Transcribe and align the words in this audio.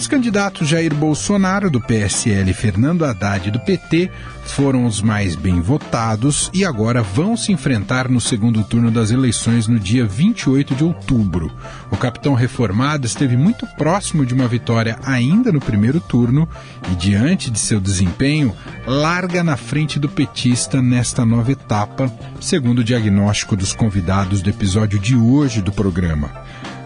Os 0.00 0.06
candidatos 0.06 0.66
Jair 0.66 0.94
Bolsonaro, 0.94 1.70
do 1.70 1.78
PSL, 1.78 2.50
e 2.50 2.54
Fernando 2.54 3.04
Haddad, 3.04 3.50
do 3.50 3.60
PT, 3.60 4.10
foram 4.44 4.86
os 4.86 5.02
mais 5.02 5.36
bem 5.36 5.60
votados 5.60 6.50
e 6.54 6.64
agora 6.64 7.02
vão 7.02 7.36
se 7.36 7.52
enfrentar 7.52 8.08
no 8.08 8.18
segundo 8.18 8.64
turno 8.64 8.90
das 8.90 9.10
eleições 9.10 9.68
no 9.68 9.78
dia 9.78 10.06
28 10.06 10.74
de 10.74 10.82
outubro. 10.82 11.52
O 11.90 11.98
capitão 11.98 12.32
reformado 12.32 13.06
esteve 13.06 13.36
muito 13.36 13.66
próximo 13.76 14.24
de 14.24 14.32
uma 14.32 14.48
vitória 14.48 14.98
ainda 15.04 15.52
no 15.52 15.60
primeiro 15.60 16.00
turno 16.00 16.48
e, 16.90 16.94
diante 16.94 17.50
de 17.50 17.58
seu 17.58 17.78
desempenho, 17.78 18.56
larga 18.86 19.44
na 19.44 19.58
frente 19.58 19.98
do 19.98 20.08
petista 20.08 20.80
nesta 20.80 21.26
nova 21.26 21.52
etapa, 21.52 22.10
segundo 22.40 22.78
o 22.78 22.84
diagnóstico 22.84 23.54
dos 23.54 23.74
convidados 23.74 24.40
do 24.40 24.48
episódio 24.48 24.98
de 24.98 25.14
hoje 25.14 25.60
do 25.60 25.70
programa. 25.70 26.30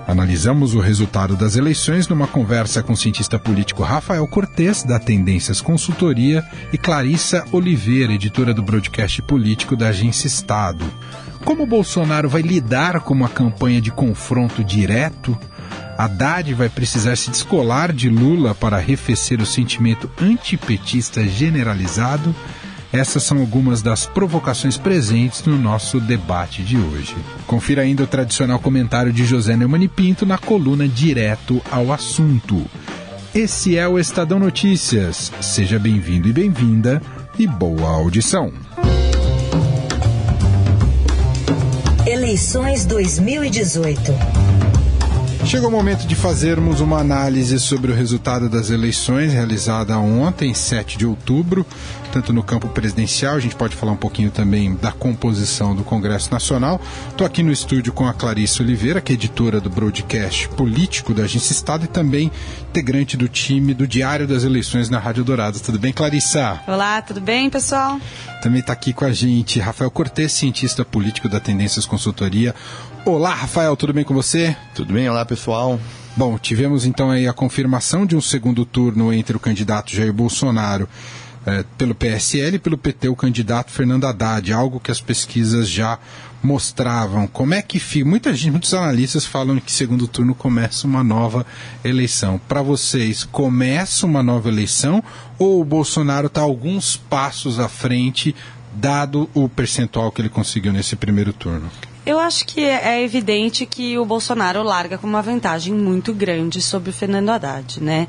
Analisamos 0.07 0.75
o 0.75 0.81
resultado 0.81 1.35
das 1.35 1.57
eleições 1.57 2.09
numa 2.09 2.27
conversa 2.27 2.83
com 2.83 2.93
o 2.93 2.97
cientista 2.97 3.39
político 3.39 3.83
Rafael 3.83 4.27
Cortes, 4.27 4.83
da 4.83 4.99
Tendências 4.99 5.63
Consultoria, 5.63 6.45
e 6.73 6.79
Clarissa 6.79 7.45
Oliveira, 7.51 8.13
editora 8.13 8.53
do 8.53 8.63
broadcast 8.63 9.23
político 9.23 9.75
da 9.75 9.89
Agência 9.89 10.27
Estado. 10.27 10.85
Como 11.43 11.67
Bolsonaro 11.67 12.29
vai 12.29 12.43
lidar 12.43 13.01
com 13.01 13.15
uma 13.15 13.31
campanha 13.31 13.81
de 13.81 13.91
confronto 13.91 14.63
direto? 14.63 15.37
Haddad 15.97 16.53
vai 16.53 16.69
precisar 16.69 17.17
se 17.17 17.31
descolar 17.31 17.93
de 17.93 18.11
Lula 18.11 18.55
para 18.55 18.77
arrefecer 18.77 19.41
o 19.41 19.47
sentimento 19.47 20.11
antipetista 20.21 21.27
generalizado? 21.27 22.35
Essas 22.93 23.23
são 23.23 23.39
algumas 23.39 23.83
das 23.83 24.07
provocações 24.07 24.79
presentes 24.79 25.45
no 25.45 25.59
nosso 25.59 26.01
debate 26.01 26.63
de 26.63 26.77
hoje. 26.77 27.17
Confira 27.47 27.83
ainda 27.83 28.05
o 28.05 28.07
tradicional 28.07 28.59
comentário 28.59 29.13
de 29.13 29.25
José 29.25 29.57
Neumann 29.57 29.89
Pinto 29.89 30.25
na 30.25 30.39
coluna 30.39 30.87
Direto 30.87 31.61
ao 31.71 31.93
Assunto. 31.93 32.65
Esse 33.35 33.77
é 33.77 33.89
o 33.89 33.99
Estadão 33.99 34.39
Notícias. 34.39 35.33
Seja 35.41 35.79
bem-vindo 35.79 36.29
e 36.29 36.33
bem-vinda 36.33 37.03
e 37.39 37.47
boa 37.47 37.89
audição. 37.91 38.53
Eleições 42.07 42.85
2018. 42.85 44.44
Chegou 45.47 45.69
o 45.69 45.73
momento 45.73 46.07
de 46.07 46.15
fazermos 46.15 46.81
uma 46.81 46.99
análise 46.99 47.59
sobre 47.61 47.93
o 47.93 47.95
resultado 47.95 48.49
das 48.49 48.71
eleições 48.71 49.33
realizada 49.33 49.97
ontem, 49.99 50.55
7 50.55 50.99
de 50.99 51.07
outubro, 51.07 51.67
tanto 52.15 52.33
no 52.33 52.43
campo 52.43 52.69
presidencial, 52.69 53.35
a 53.35 53.41
gente 53.41 53.57
pode 53.57 53.75
falar 53.75 53.93
um 53.93 53.97
pouquinho 53.97 54.31
também 54.31 54.75
da 54.77 54.93
composição 54.93 55.75
do 55.75 55.83
Congresso 55.83 56.31
Nacional. 56.31 56.81
Estou 57.09 57.27
aqui 57.27 57.43
no 57.43 57.51
estúdio 57.51 57.93
com 57.93 58.07
a 58.07 58.15
Clarice 58.15 58.63
Oliveira, 58.63 59.01
que 59.01 59.13
é 59.13 59.15
editora 59.15 59.61
do 59.61 59.69
broadcast 59.69 60.49
político 60.51 61.13
da 61.13 61.25
Agência 61.25 61.53
Estado 61.53 61.85
e 61.85 61.89
também 61.89 62.31
integrante 62.71 63.17
do 63.17 63.29
time 63.29 63.75
do 63.75 63.87
Diário 63.87 64.29
das 64.29 64.45
Eleições 64.45 64.89
na 64.89 64.99
Rádio 64.99 65.25
Dourado. 65.25 65.59
Tudo 65.59 65.79
bem, 65.79 65.93
Clarissa? 65.93 66.61
Olá, 66.67 67.03
tudo 67.03 67.21
bem, 67.21 67.51
pessoal? 67.51 68.01
Também 68.41 68.61
está 68.61 68.73
aqui 68.73 68.93
com 68.93 69.05
a 69.05 69.13
gente 69.13 69.59
Rafael 69.59 69.91
Cortes, 69.91 70.33
cientista 70.33 70.85
político 70.85 71.29
da 71.29 71.41
Tendências 71.41 71.85
Consultoria. 71.85 72.55
Olá, 73.07 73.35
Rafael, 73.35 73.77
tudo 73.77 73.93
bem 73.93 74.03
com 74.03 74.15
você? 74.15 74.57
Tudo 74.75 74.95
bem, 74.95 75.07
olá 75.11 75.27
pessoal. 75.27 75.79
Bom, 76.17 76.39
tivemos 76.39 76.87
então 76.87 77.11
aí 77.11 77.29
a 77.29 77.35
confirmação 77.35 78.07
de 78.07 78.17
um 78.17 78.21
segundo 78.21 78.65
turno 78.65 79.13
entre 79.13 79.37
o 79.37 79.41
candidato 79.41 79.95
Jair 79.95 80.11
Bolsonaro 80.11 80.89
eh, 81.45 81.67
pelo 81.77 81.95
PSL 81.95 82.57
e 82.57 82.59
pelo 82.59 82.79
PT, 82.79 83.09
o 83.09 83.15
candidato 83.15 83.71
Fernando 83.71 84.07
Haddad, 84.07 84.51
algo 84.55 84.81
que 84.81 84.91
as 84.91 85.03
pesquisas 85.03 85.69
já 85.69 85.99
mostravam. 86.43 87.27
Como 87.27 87.53
é 87.53 87.61
que 87.61 87.79
fica? 87.79 88.09
Muita 88.09 88.33
gente, 88.33 88.53
muitos 88.53 88.73
analistas 88.73 89.27
falam 89.27 89.61
que 89.61 89.71
segundo 89.71 90.09
turno 90.09 90.35
começa 90.35 90.87
uma 90.87 91.05
nova 91.05 91.45
eleição. 91.85 92.41
Para 92.49 92.63
vocês, 92.63 93.23
começa 93.25 94.07
uma 94.07 94.23
nova 94.23 94.49
eleição 94.49 95.05
ou 95.39 95.61
o 95.61 95.65
Bolsonaro 95.65 96.29
está 96.29 96.41
alguns 96.41 96.97
passos 96.97 97.61
à 97.61 97.69
frente, 97.69 98.35
dado 98.75 99.29
o 99.35 99.49
percentual 99.49 100.11
que 100.11 100.21
ele 100.21 100.29
conseguiu 100.29 100.73
nesse 100.73 100.97
primeiro 100.97 101.33
turno? 101.33 101.71
Eu 102.07 102.19
acho 102.19 102.45
que 102.45 102.61
é, 102.61 102.99
é 102.99 103.03
evidente 103.03 103.65
que 103.65 103.99
o 103.99 104.05
Bolsonaro 104.05 104.63
larga 104.63 104.99
com 104.99 105.07
uma 105.07 105.23
vantagem 105.23 105.73
muito 105.73 106.13
grande 106.13 106.61
sobre 106.61 106.91
o 106.91 106.93
Fernando 106.93 107.31
Haddad, 107.31 107.83
né? 107.83 108.07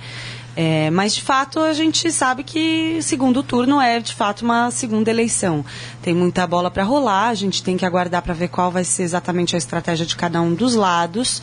É, 0.57 0.89
mas 0.89 1.13
de 1.13 1.21
fato 1.21 1.59
a 1.59 1.73
gente 1.73 2.09
sabe 2.11 2.41
que 2.41 2.99
segundo 3.01 3.43
turno 3.43 3.79
é 3.79 3.99
de 3.99 4.13
fato 4.13 4.43
uma 4.43 4.71
segunda 4.71 5.09
eleição. 5.09 5.65
Tem 6.01 6.13
muita 6.13 6.47
bola 6.47 6.71
para 6.71 6.83
rolar, 6.83 7.27
a 7.27 7.33
gente 7.33 7.61
tem 7.61 7.75
que 7.75 7.85
aguardar 7.85 8.21
para 8.21 8.33
ver 8.33 8.47
qual 8.47 8.71
vai 8.71 8.83
ser 8.83 9.03
exatamente 9.03 9.55
a 9.55 9.57
estratégia 9.57 10.05
de 10.05 10.15
cada 10.15 10.41
um 10.41 10.53
dos 10.53 10.75
lados. 10.75 11.41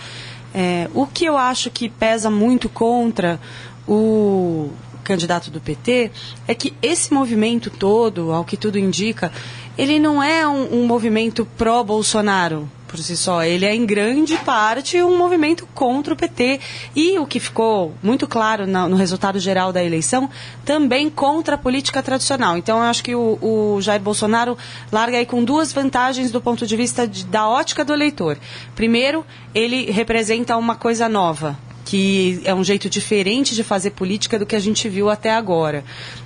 É, 0.55 0.89
o 0.95 1.07
que 1.07 1.25
eu 1.25 1.37
acho 1.37 1.71
que 1.71 1.89
pesa 1.89 2.31
muito 2.31 2.69
contra 2.69 3.39
o 3.87 4.71
candidato 5.03 5.51
do 5.51 5.61
PT 5.61 6.11
é 6.47 6.55
que 6.55 6.75
esse 6.83 7.13
movimento 7.13 7.71
todo, 7.71 8.33
ao 8.33 8.45
que 8.45 8.57
tudo 8.57 8.79
indica, 8.79 9.33
ele 9.77 9.99
não 9.99 10.23
é 10.23 10.47
um, 10.47 10.83
um 10.83 10.87
movimento 10.87 11.47
pró-Bolsonaro 11.57 12.69
por 12.93 12.99
si 12.99 13.17
só. 13.17 13.43
Ele 13.43 13.65
é, 13.65 13.75
em 13.75 13.87
grande 13.87 14.37
parte, 14.37 15.03
um 15.03 15.17
movimento 15.17 15.67
contra 15.75 16.13
o 16.13 16.17
PT. 16.17 16.61
E 16.95 17.19
o 17.19 17.27
que 17.27 17.41
ficou 17.41 17.95
muito 18.03 18.29
claro 18.29 18.67
no, 18.67 18.91
no 18.91 18.97
resultado 18.97 19.39
geral 19.39 19.73
da 19.73 19.83
eleição, 19.83 20.29
também 20.63 21.09
contra 21.09 21.55
a 21.55 21.59
política 21.59 22.03
tradicional. 22.03 22.59
Então, 22.59 22.77
eu 22.77 22.85
acho 22.85 23.03
que 23.03 23.15
o, 23.15 23.39
o 23.41 23.81
Jair 23.81 24.01
Bolsonaro 24.01 24.59
larga 24.93 25.17
aí 25.17 25.25
com 25.25 25.43
duas 25.43 25.73
vantagens 25.73 26.31
do 26.31 26.41
ponto 26.41 26.67
de 26.67 26.77
vista 26.77 27.09
de, 27.09 27.25
da 27.25 27.49
ótica 27.49 27.83
do 27.83 27.95
eleitor. 27.95 28.37
Primeiro, 28.77 29.25
ele 29.55 29.91
representa 29.91 30.57
uma 30.59 30.77
coisa 30.77 31.09
nova 31.09 31.59
que 31.93 32.41
é 32.47 32.55
um 32.55 32.65
jeito 32.65 32.89
diferente 32.89 33.55
de 33.55 33.63
fazer 33.63 33.91
política 33.91 34.39
do 34.39 34.47
que 34.47 34.57
a 34.57 34.59
gente 34.59 34.89
viu 34.89 35.11
até 35.11 35.31
agora. 35.31 35.85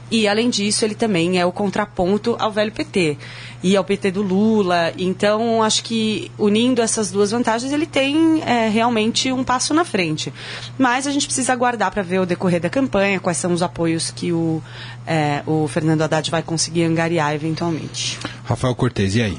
E, 0.08 0.28
além 0.28 0.48
disso, 0.48 0.84
ele 0.84 0.94
também 0.94 1.40
é 1.40 1.44
o 1.44 1.50
contraponto 1.50 2.36
ao 2.38 2.52
velho 2.52 2.70
PT 2.70 3.18
e 3.64 3.76
ao 3.76 3.82
PT 3.82 4.12
do 4.12 4.22
Lula. 4.22 4.92
Então, 4.96 5.64
acho 5.64 5.82
que 5.82 6.30
unindo 6.38 6.80
essas 6.80 7.10
duas 7.10 7.32
vantagens, 7.32 7.72
ele 7.72 7.84
tem 7.84 8.40
é, 8.44 8.68
realmente 8.68 9.32
um 9.32 9.42
passo 9.42 9.74
na 9.74 9.84
frente. 9.84 10.32
Mas 10.78 11.04
a 11.04 11.10
gente 11.10 11.26
precisa 11.26 11.52
aguardar 11.52 11.90
para 11.90 12.02
ver 12.02 12.20
o 12.20 12.26
decorrer 12.26 12.60
da 12.60 12.70
campanha, 12.70 13.18
quais 13.18 13.38
são 13.38 13.52
os 13.52 13.60
apoios 13.60 14.12
que 14.12 14.32
o, 14.32 14.62
é, 15.04 15.42
o 15.48 15.66
Fernando 15.66 16.02
Haddad 16.02 16.30
vai 16.30 16.44
conseguir 16.44 16.84
angariar 16.84 17.34
eventualmente. 17.34 18.20
Rafael 18.44 18.76
Cortez, 18.76 19.16
e 19.16 19.22
aí? 19.22 19.38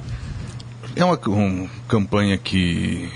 É 0.97 1.06
uma, 1.06 1.19
campanha 1.88 2.40
que 2.40 3.08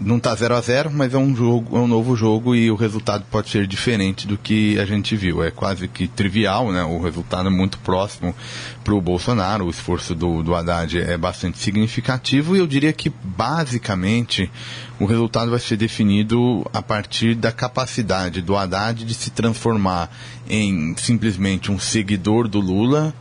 não 0.00 0.16
está 0.16 0.34
0 0.34 0.52
a 0.52 0.60
0 0.60 0.90
mas 0.92 1.14
é 1.14 1.16
um 1.16 1.34
jogo, 1.36 1.76
é 1.76 1.80
um 1.80 1.86
novo 1.86 2.16
jogo 2.16 2.56
e 2.56 2.68
o 2.72 2.74
resultado 2.74 3.24
pode 3.30 3.50
ser 3.50 3.68
diferente 3.68 4.26
do 4.26 4.36
que 4.36 4.76
a 4.80 4.84
gente 4.84 5.14
viu. 5.14 5.40
É 5.40 5.48
quase 5.48 5.86
que 5.86 6.08
trivial, 6.08 6.72
né? 6.72 6.82
O 6.82 7.00
resultado 7.00 7.46
é 7.46 7.50
muito 7.50 7.78
próximo 7.78 8.34
para 8.82 8.94
o 8.94 9.00
Bolsonaro. 9.00 9.66
O 9.66 9.70
esforço 9.70 10.12
do, 10.12 10.42
do 10.42 10.56
Haddad 10.56 10.98
é 10.98 11.16
bastante 11.16 11.58
significativo 11.58 12.56
e 12.56 12.58
eu 12.58 12.66
diria 12.66 12.92
que 12.92 13.08
basicamente 13.22 14.50
o 14.98 15.04
resultado 15.04 15.52
vai 15.52 15.60
ser 15.60 15.76
definido 15.76 16.68
a 16.74 16.82
partir 16.82 17.36
da 17.36 17.52
capacidade 17.52 18.42
do 18.42 18.56
Haddad 18.56 19.04
de 19.04 19.14
se 19.14 19.30
transformar 19.30 20.10
em 20.48 20.96
simplesmente 20.96 21.70
um 21.70 21.78
seguidor 21.78 22.48
do 22.48 22.58
Lula 22.58 23.14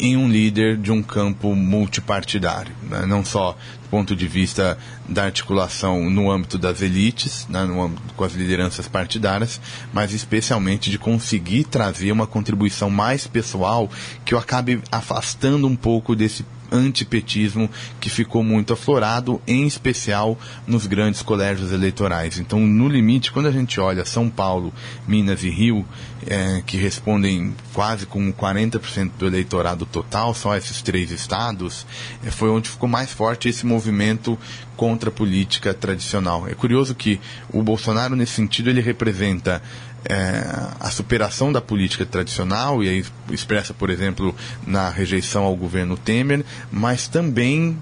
em 0.00 0.16
um 0.16 0.28
líder 0.28 0.78
de 0.78 0.90
um 0.90 1.02
campo 1.02 1.54
multipartidário, 1.54 2.74
né? 2.82 3.04
não 3.06 3.24
só 3.24 3.52
do 3.82 3.88
ponto 3.90 4.16
de 4.16 4.26
vista 4.26 4.78
da 5.08 5.24
articulação 5.24 6.08
no 6.08 6.30
âmbito 6.30 6.56
das 6.56 6.80
elites, 6.80 7.46
né? 7.48 7.60
âmbito, 7.60 8.02
com 8.16 8.24
as 8.24 8.32
lideranças 8.32 8.88
partidárias, 8.88 9.60
mas 9.92 10.12
especialmente 10.12 10.90
de 10.90 10.98
conseguir 10.98 11.64
trazer 11.64 12.10
uma 12.10 12.26
contribuição 12.26 12.88
mais 12.88 13.26
pessoal 13.26 13.90
que 14.24 14.34
o 14.34 14.38
acabe 14.38 14.82
afastando 14.90 15.66
um 15.66 15.76
pouco 15.76 16.16
desse 16.16 16.44
antipetismo 16.70 17.70
que 18.00 18.10
ficou 18.10 18.42
muito 18.42 18.72
aflorado, 18.72 19.40
em 19.46 19.66
especial 19.66 20.38
nos 20.66 20.86
grandes 20.86 21.22
colégios 21.22 21.72
eleitorais. 21.72 22.38
Então, 22.38 22.60
no 22.60 22.88
limite, 22.88 23.32
quando 23.32 23.46
a 23.46 23.52
gente 23.52 23.80
olha 23.80 24.04
São 24.04 24.28
Paulo, 24.28 24.72
Minas 25.06 25.42
e 25.42 25.50
Rio, 25.50 25.86
é, 26.26 26.62
que 26.66 26.76
respondem 26.76 27.54
quase 27.72 28.06
com 28.06 28.32
40% 28.32 29.12
do 29.18 29.26
eleitorado 29.26 29.86
total, 29.86 30.34
só 30.34 30.56
esses 30.56 30.82
três 30.82 31.10
estados, 31.10 31.86
é, 32.24 32.30
foi 32.30 32.50
onde 32.50 32.68
ficou 32.68 32.88
mais 32.88 33.10
forte 33.10 33.48
esse 33.48 33.64
movimento 33.64 34.38
contra 34.76 35.10
a 35.10 35.12
política 35.12 35.74
tradicional. 35.74 36.48
É 36.48 36.54
curioso 36.54 36.94
que 36.94 37.20
o 37.52 37.62
Bolsonaro, 37.62 38.16
nesse 38.16 38.32
sentido, 38.32 38.70
ele 38.70 38.80
representa 38.80 39.62
é, 40.04 40.44
a 40.78 40.90
superação 40.90 41.52
da 41.52 41.60
política 41.60 42.06
tradicional, 42.06 42.82
e 42.82 42.88
aí 42.88 43.04
expressa, 43.30 43.74
por 43.74 43.90
exemplo, 43.90 44.34
na 44.66 44.88
rejeição 44.88 45.44
ao 45.44 45.54
governo 45.56 45.96
Temer, 45.96 46.44
mas 46.70 47.06
também 47.08 47.76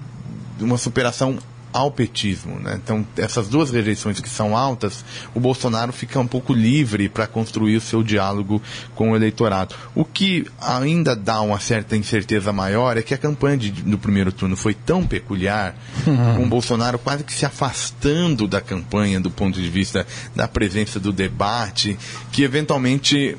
uma 0.59 0.77
superação 0.77 1.39
ao 1.71 1.91
petismo. 1.91 2.59
Né? 2.59 2.79
Então, 2.83 3.05
essas 3.17 3.47
duas 3.47 3.69
rejeições 3.69 4.19
que 4.19 4.29
são 4.29 4.55
altas, 4.55 5.03
o 5.33 5.39
Bolsonaro 5.39 5.93
fica 5.93 6.19
um 6.19 6.27
pouco 6.27 6.53
livre 6.53 7.09
para 7.09 7.27
construir 7.27 7.77
o 7.77 7.81
seu 7.81 8.03
diálogo 8.03 8.61
com 8.95 9.11
o 9.11 9.15
eleitorado. 9.15 9.75
O 9.95 10.03
que 10.03 10.45
ainda 10.59 11.15
dá 11.15 11.41
uma 11.41 11.59
certa 11.59 11.95
incerteza 11.95 12.51
maior 12.51 12.97
é 12.97 13.01
que 13.01 13.13
a 13.13 13.17
campanha 13.17 13.57
de, 13.57 13.71
do 13.71 13.97
primeiro 13.97 14.31
turno 14.31 14.55
foi 14.55 14.73
tão 14.73 15.05
peculiar, 15.05 15.75
uhum. 16.05 16.35
com 16.37 16.43
o 16.43 16.49
Bolsonaro 16.49 16.99
quase 16.99 17.23
que 17.23 17.33
se 17.33 17.45
afastando 17.45 18.47
da 18.47 18.61
campanha 18.61 19.19
do 19.19 19.29
ponto 19.29 19.61
de 19.61 19.69
vista 19.69 20.05
da 20.35 20.47
presença 20.47 20.99
do 20.99 21.11
debate, 21.11 21.97
que 22.31 22.43
eventualmente 22.43 23.37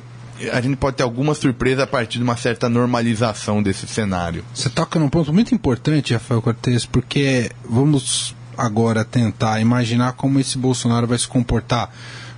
a 0.53 0.61
gente 0.61 0.77
pode 0.77 0.97
ter 0.97 1.03
alguma 1.03 1.35
surpresa 1.35 1.85
a 1.85 1.87
partir 1.87 2.19
de 2.19 2.25
uma 2.25 2.37
certa 2.37 2.69
normalização 2.69 3.63
desse 3.63 3.87
cenário. 3.87 4.45
Você 4.55 4.71
toca 4.71 4.99
num 4.99 5.09
ponto 5.09 5.33
muito 5.33 5.55
importante, 5.55 6.13
Rafael 6.13 6.41
Cortes, 6.41 6.87
porque 6.87 7.51
vamos 7.69 8.35
agora 8.57 9.05
tentar 9.05 9.61
imaginar 9.61 10.13
como 10.13 10.39
esse 10.39 10.59
Bolsonaro 10.59 11.07
vai 11.07 11.19
se 11.19 11.29
comportar 11.29 11.91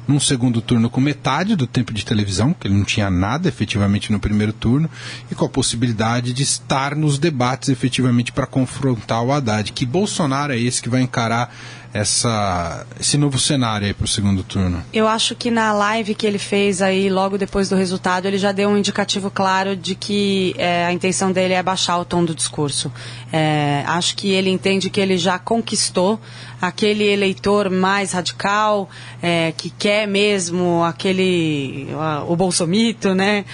num 0.07 0.19
segundo 0.19 0.61
turno 0.61 0.91
com 0.91 1.01
metade 1.01 1.55
do 1.55 1.67
tempo 1.67 1.93
de 1.93 2.05
televisão, 2.05 2.53
que 2.53 2.67
ele 2.67 2.75
não 2.75 2.85
tinha 2.85 3.11
nada 3.11 3.49
efetivamente 3.49 4.11
no 4.11 4.19
primeiro 4.19 4.53
turno, 4.53 4.91
e 5.31 5.35
com 5.35 5.45
a 5.45 5.49
possibilidade 5.49 6.33
de 6.33 6.43
estar 6.43 6.97
nos 6.97 7.19
debates 7.19 7.69
efetivamente 7.69 8.33
para 8.33 8.47
confrontar 8.47 9.23
o 9.23 9.33
Haddad. 9.33 9.73
Que 9.73 9.87
Bolsonaro 9.87 10.53
é 10.53 10.59
esse 10.59 10.83
que 10.83 10.89
vai 10.89 11.03
encarar 11.03 11.55
essa, 11.93 12.87
esse 12.99 13.19
novo 13.19 13.39
cenário 13.39 13.87
aí 13.87 13.93
para 13.93 14.05
o 14.05 14.09
segundo 14.09 14.43
turno? 14.43 14.83
Eu 14.93 15.07
acho 15.07 15.35
que 15.35 15.51
na 15.51 15.73
live 15.73 16.15
que 16.15 16.27
ele 16.27 16.39
fez 16.39 16.81
aí 16.81 17.11
logo 17.11 17.37
depois 17.37 17.69
do 17.69 17.77
resultado, 17.77 18.27
ele 18.27 18.39
já 18.39 18.51
deu 18.51 18.69
um 18.71 18.79
indicativo 18.79 19.31
claro 19.31 19.77
de 19.77 19.95
que 19.95 20.55
é, 20.57 20.87
a 20.87 20.93
intenção 20.93 21.31
dele 21.31 21.55
é 21.55 21.63
baixar 21.63 21.99
o 21.99 22.05
tom 22.05 22.25
do 22.25 22.35
discurso. 22.35 22.91
É, 23.33 23.85
acho 23.87 24.17
que 24.17 24.31
ele 24.31 24.51
entende 24.51 24.89
que 24.89 25.01
ele 25.01 25.19
já 25.19 25.39
conquistou 25.39 26.19
aquele 26.61 27.05
eleitor 27.05 27.69
mais 27.69 28.13
radical, 28.13 28.89
é, 29.21 29.53
que 29.57 29.69
quer 29.69 30.07
mesmo 30.07 30.85
aquele, 30.85 31.89
o 32.29 32.37
bolsomito, 32.37 33.15
né? 33.15 33.45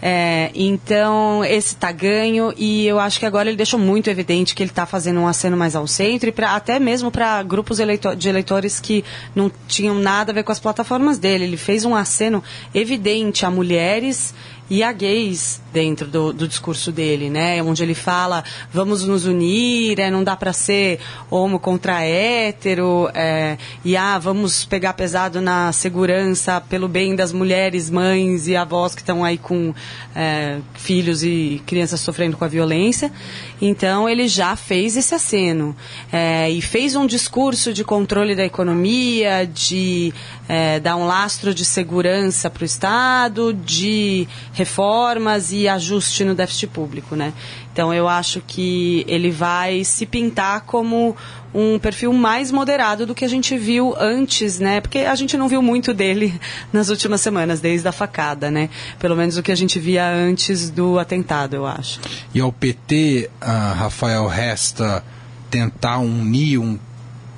É, 0.00 0.50
então, 0.54 1.44
esse 1.44 1.74
está 1.74 1.90
ganho 1.90 2.52
e 2.56 2.86
eu 2.86 2.98
acho 2.98 3.18
que 3.18 3.26
agora 3.26 3.48
ele 3.48 3.56
deixou 3.56 3.78
muito 3.78 4.10
evidente 4.10 4.54
que 4.54 4.62
ele 4.62 4.70
está 4.70 4.84
fazendo 4.84 5.20
um 5.20 5.26
aceno 5.26 5.56
mais 5.56 5.74
ao 5.74 5.86
centro 5.86 6.28
e 6.28 6.32
pra, 6.32 6.54
até 6.54 6.78
mesmo 6.78 7.10
para 7.10 7.42
grupos 7.42 7.78
de 8.18 8.28
eleitores 8.28 8.78
que 8.78 9.04
não 9.34 9.50
tinham 9.66 9.94
nada 9.94 10.32
a 10.32 10.34
ver 10.34 10.42
com 10.42 10.52
as 10.52 10.60
plataformas 10.60 11.18
dele. 11.18 11.44
Ele 11.44 11.56
fez 11.56 11.84
um 11.84 11.94
aceno 11.94 12.42
evidente 12.74 13.46
a 13.46 13.50
mulheres 13.50 14.34
e 14.68 14.82
a 14.82 14.92
gays 14.92 15.60
dentro 15.72 16.06
do, 16.06 16.32
do, 16.32 16.48
discurso 16.48 16.90
dele, 16.90 17.28
né? 17.28 17.62
Onde 17.62 17.82
ele 17.82 17.94
fala, 17.94 18.42
vamos 18.72 19.04
nos 19.04 19.26
unir, 19.26 20.00
é, 20.00 20.10
não 20.10 20.24
dá 20.24 20.34
para 20.34 20.52
ser 20.52 20.98
homo 21.30 21.58
contra 21.58 22.02
hétero, 22.02 23.10
é, 23.12 23.58
e 23.84 23.96
ah, 23.96 24.18
vamos 24.18 24.64
pegar 24.64 24.94
pesado 24.94 25.40
na 25.40 25.72
segurança 25.72 26.62
pelo 26.62 26.88
bem 26.88 27.14
das 27.14 27.30
mulheres, 27.32 27.90
mães 27.90 28.48
e 28.48 28.56
avós 28.56 28.94
que 28.94 29.02
estão 29.02 29.22
aí 29.22 29.36
com 29.36 29.74
é, 30.14 30.58
filhos 30.74 31.22
e 31.22 31.62
crianças 31.66 32.00
sofrendo 32.00 32.38
com 32.38 32.44
a 32.44 32.48
violência. 32.48 33.12
Então 33.60 34.08
ele 34.08 34.28
já 34.28 34.56
fez 34.56 34.96
esse 34.96 35.14
aceno 35.14 35.76
é, 36.10 36.50
e 36.50 36.62
fez 36.62 36.96
um 36.96 37.06
discurso 37.06 37.72
de 37.72 37.84
controle 37.84 38.34
da 38.34 38.44
economia, 38.44 39.46
de 39.46 40.12
é, 40.48 40.80
dar 40.80 40.96
um 40.96 41.06
lastro 41.06 41.54
de 41.54 41.64
segurança 41.64 42.48
para 42.48 42.62
o 42.62 42.66
Estado, 42.66 43.52
de 43.52 44.26
reformas 44.56 45.52
e 45.52 45.68
ajuste 45.68 46.24
no 46.24 46.34
déficit 46.34 46.68
público, 46.68 47.14
né? 47.14 47.34
Então 47.72 47.92
eu 47.92 48.08
acho 48.08 48.40
que 48.40 49.04
ele 49.06 49.30
vai 49.30 49.84
se 49.84 50.06
pintar 50.06 50.62
como 50.62 51.14
um 51.54 51.78
perfil 51.78 52.10
mais 52.10 52.50
moderado 52.50 53.04
do 53.04 53.14
que 53.14 53.22
a 53.22 53.28
gente 53.28 53.56
viu 53.58 53.94
antes, 53.98 54.58
né? 54.58 54.80
Porque 54.80 55.00
a 55.00 55.14
gente 55.14 55.36
não 55.36 55.46
viu 55.46 55.60
muito 55.60 55.92
dele 55.92 56.40
nas 56.72 56.88
últimas 56.88 57.20
semanas, 57.20 57.60
desde 57.60 57.86
a 57.86 57.92
facada, 57.92 58.50
né? 58.50 58.70
Pelo 58.98 59.14
menos 59.14 59.36
o 59.36 59.42
que 59.42 59.52
a 59.52 59.54
gente 59.54 59.78
via 59.78 60.08
antes 60.10 60.70
do 60.70 60.98
atentado, 60.98 61.54
eu 61.54 61.66
acho. 61.66 62.00
E 62.34 62.40
ao 62.40 62.50
PT, 62.50 63.28
Rafael 63.38 64.26
resta 64.26 65.04
tentar 65.50 65.98
unir 65.98 66.56
um 66.58 66.78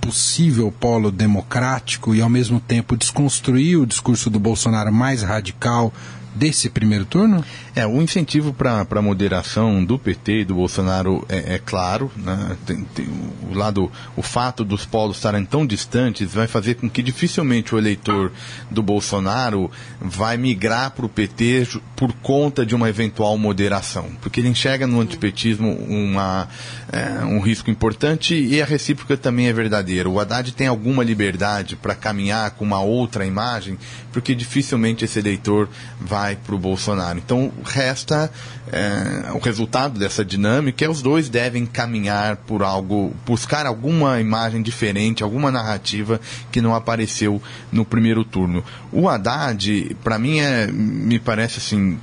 possível 0.01 0.73
polo 0.73 1.11
democrático 1.11 2.15
e 2.15 2.23
ao 2.23 2.31
mesmo 2.31 2.61
tempo 2.61 2.97
desconstruir 2.97 3.77
o 3.77 3.85
discurso 3.85 4.31
do 4.31 4.39
Bolsonaro 4.39 4.93
mais 4.93 5.23
radical 5.23 5.93
desse 6.39 6.71
primeiro 6.71 7.05
turno? 7.05 7.45
É, 7.79 7.87
o 7.87 8.03
incentivo 8.03 8.53
para 8.53 8.85
a 8.91 9.03
moderação 9.03 9.85
do 9.85 9.97
PT 10.01 10.41
e 10.41 10.45
do 10.45 10.57
Bolsonaro 10.57 11.25
é, 11.29 11.55
é 11.55 11.59
claro. 11.65 12.11
Né? 12.17 12.57
Tem, 12.67 12.83
tem, 12.93 13.07
o, 13.49 13.55
lado, 13.55 13.89
o 14.17 14.23
fato 14.23 14.65
dos 14.65 14.85
polos 14.85 15.19
estarem 15.19 15.45
tão 15.45 15.65
distantes 15.65 16.35
vai 16.35 16.49
fazer 16.49 16.75
com 16.75 16.91
que 16.91 17.01
dificilmente 17.05 17.77
o 17.77 17.79
eleitor 17.79 18.33
do 18.69 18.83
Bolsonaro 18.83 19.71
vai 20.01 20.37
migrar 20.37 20.91
para 20.91 21.07
o 21.07 21.09
PT 21.09 21.69
por 21.95 22.13
conta 22.15 22.67
de 22.67 22.75
uma 22.75 22.89
eventual 22.89 23.39
moderação. 23.39 24.11
Porque 24.21 24.41
ele 24.41 24.49
enxerga 24.49 24.85
no 24.85 25.01
antipetismo 25.01 25.71
uma, 25.71 26.49
é, 26.91 27.25
um 27.25 27.39
risco 27.39 27.71
importante 27.71 28.35
e 28.35 28.61
a 28.61 28.67
recíproca 28.67 29.17
também 29.17 29.47
é 29.47 29.53
verdadeira. 29.53 30.09
O 30.09 30.19
Haddad 30.19 30.51
tem 30.51 30.67
alguma 30.67 31.05
liberdade 31.05 31.77
para 31.77 31.95
caminhar 31.95 32.51
com 32.51 32.65
uma 32.65 32.81
outra 32.81 33.25
imagem, 33.25 33.79
porque 34.13 34.35
dificilmente 34.35 35.05
esse 35.05 35.21
eleitor 35.21 35.69
vai 36.01 36.35
para 36.35 36.57
o 36.57 36.59
Bolsonaro. 36.59 37.19
Então, 37.19 37.53
resta 37.69 38.31
é, 38.73 39.33
o 39.33 39.39
resultado 39.39 39.99
dessa 39.99 40.25
dinâmica 40.25 40.85
é 40.85 40.89
os 40.89 41.03
dois 41.03 41.29
devem 41.29 41.65
caminhar 41.67 42.37
por 42.37 42.63
algo, 42.63 43.15
buscar 43.25 43.67
alguma 43.67 44.21
imagem 44.21 44.63
diferente, 44.63 45.23
alguma 45.23 45.51
narrativa 45.51 46.21
que 46.51 46.61
não 46.61 46.75
apareceu 46.75 47.41
no 47.71 47.85
primeiro 47.85 48.25
turno. 48.25 48.65
O 48.93 49.09
Haddad, 49.09 49.97
para 50.03 50.19
mim, 50.19 50.39
é, 50.39 50.67
me 50.67 51.19
parece 51.19 51.59
assim, 51.59 51.99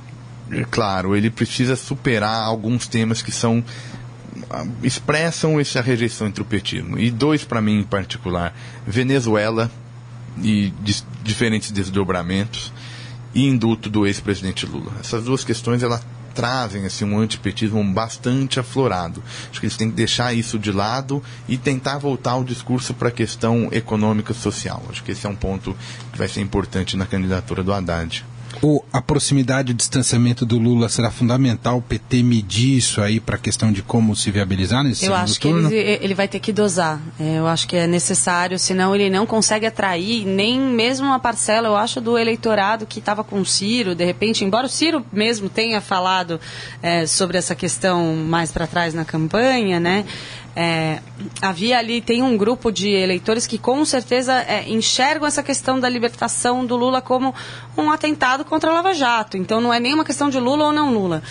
é 0.50 0.64
claro, 0.64 1.14
ele 1.14 1.30
precisa 1.30 1.76
superar 1.76 2.42
alguns 2.42 2.86
temas 2.86 3.22
que 3.22 3.32
são 3.32 3.62
ah, 4.50 4.66
expressam 4.82 5.58
essa 5.58 5.80
rejeição 5.80 6.26
entre 6.26 6.42
o 6.42 6.44
petismo. 6.44 6.98
E 6.98 7.10
dois 7.10 7.44
para 7.44 7.60
mim 7.60 7.80
em 7.80 7.84
particular, 7.84 8.54
Venezuela 8.86 9.70
e 10.42 10.72
diferentes 11.22 11.70
desdobramentos 11.70 12.72
e 13.36 13.46
indulto 13.46 13.90
do 13.90 14.06
ex-presidente 14.06 14.64
Lula. 14.64 14.92
Essas 14.98 15.24
duas 15.24 15.44
questões 15.44 15.82
elas 15.82 16.02
trazem 16.34 16.86
assim, 16.86 17.04
um 17.04 17.18
antipetismo 17.18 17.84
bastante 17.84 18.58
aflorado. 18.58 19.22
Acho 19.50 19.60
que 19.60 19.66
eles 19.66 19.76
têm 19.76 19.90
que 19.90 19.96
deixar 19.96 20.32
isso 20.32 20.58
de 20.58 20.72
lado 20.72 21.22
e 21.46 21.58
tentar 21.58 21.98
voltar 21.98 22.36
o 22.36 22.44
discurso 22.44 22.94
para 22.94 23.08
a 23.08 23.12
questão 23.12 23.68
econômica 23.72 24.32
social. 24.32 24.82
Acho 24.88 25.04
que 25.04 25.12
esse 25.12 25.26
é 25.26 25.28
um 25.28 25.36
ponto 25.36 25.76
que 26.12 26.18
vai 26.18 26.28
ser 26.28 26.40
importante 26.40 26.96
na 26.96 27.04
candidatura 27.04 27.62
do 27.62 27.74
Haddad 27.74 28.24
ou 28.62 28.84
a 28.92 29.00
proximidade 29.00 29.70
e 29.70 29.74
o 29.74 29.76
distanciamento 29.76 30.46
do 30.46 30.58
Lula 30.58 30.88
será 30.88 31.10
fundamental 31.10 31.78
o 31.78 31.82
PT 31.82 32.22
medir 32.22 32.76
isso 32.76 33.00
aí 33.00 33.20
para 33.20 33.36
a 33.36 33.38
questão 33.38 33.70
de 33.70 33.82
como 33.82 34.16
se 34.16 34.30
viabilizar 34.30 34.82
nesse 34.82 35.04
eu 35.04 35.12
segundo 35.12 35.24
acho 35.24 35.40
turno? 35.40 35.68
que 35.68 35.74
ele, 35.74 36.04
ele, 36.04 36.14
vai 36.14 36.28
ter 36.28 36.40
que 36.40 36.52
dosar. 36.52 37.00
É, 37.18 37.38
eu 37.38 37.46
acho 37.46 37.66
que 37.68 37.76
é 37.76 37.86
necessário, 37.86 38.58
senão 38.58 38.94
ele 38.94 39.10
não 39.10 39.26
consegue 39.26 39.66
atrair 39.66 40.24
nem 40.24 40.60
mesmo 40.60 41.06
uma 41.06 41.18
parcela, 41.18 41.68
eu 41.68 41.76
acho, 41.76 42.00
do 42.00 42.18
eleitorado 42.18 42.86
que 42.86 42.98
estava 42.98 43.22
com 43.22 43.40
o 43.40 43.46
Ciro, 43.46 43.94
de 43.94 44.04
repente, 44.04 44.44
embora 44.44 44.66
o 44.66 44.70
Ciro 44.70 45.04
mesmo 45.12 45.48
tenha 45.48 45.80
falado 45.80 46.40
é, 46.82 47.06
sobre 47.06 47.38
essa 47.38 47.54
questão 47.54 48.16
mais 48.16 48.50
para 48.50 48.66
trás 48.66 48.94
na 48.94 49.04
campanha, 49.04 49.78
né? 49.78 50.04
É, 50.58 51.00
havia 51.42 51.78
ali, 51.78 52.00
tem 52.00 52.22
um 52.22 52.34
grupo 52.34 52.72
de 52.72 52.88
eleitores 52.88 53.46
que 53.46 53.58
com 53.58 53.84
certeza 53.84 54.32
é, 54.32 54.66
enxergam 54.66 55.28
essa 55.28 55.42
questão 55.42 55.78
da 55.78 55.86
libertação 55.86 56.64
do 56.64 56.74
Lula 56.76 57.02
como 57.02 57.34
um 57.76 57.90
atentado 57.90 58.42
contra 58.42 58.70
a 58.70 58.72
Lava 58.72 58.94
Jato. 58.94 59.36
Então 59.36 59.60
não 59.60 59.72
é 59.72 59.78
nem 59.78 59.92
uma 59.92 60.04
questão 60.04 60.30
de 60.30 60.40
Lula 60.40 60.64
ou 60.64 60.72
não 60.72 60.94
Lula. 60.94 61.22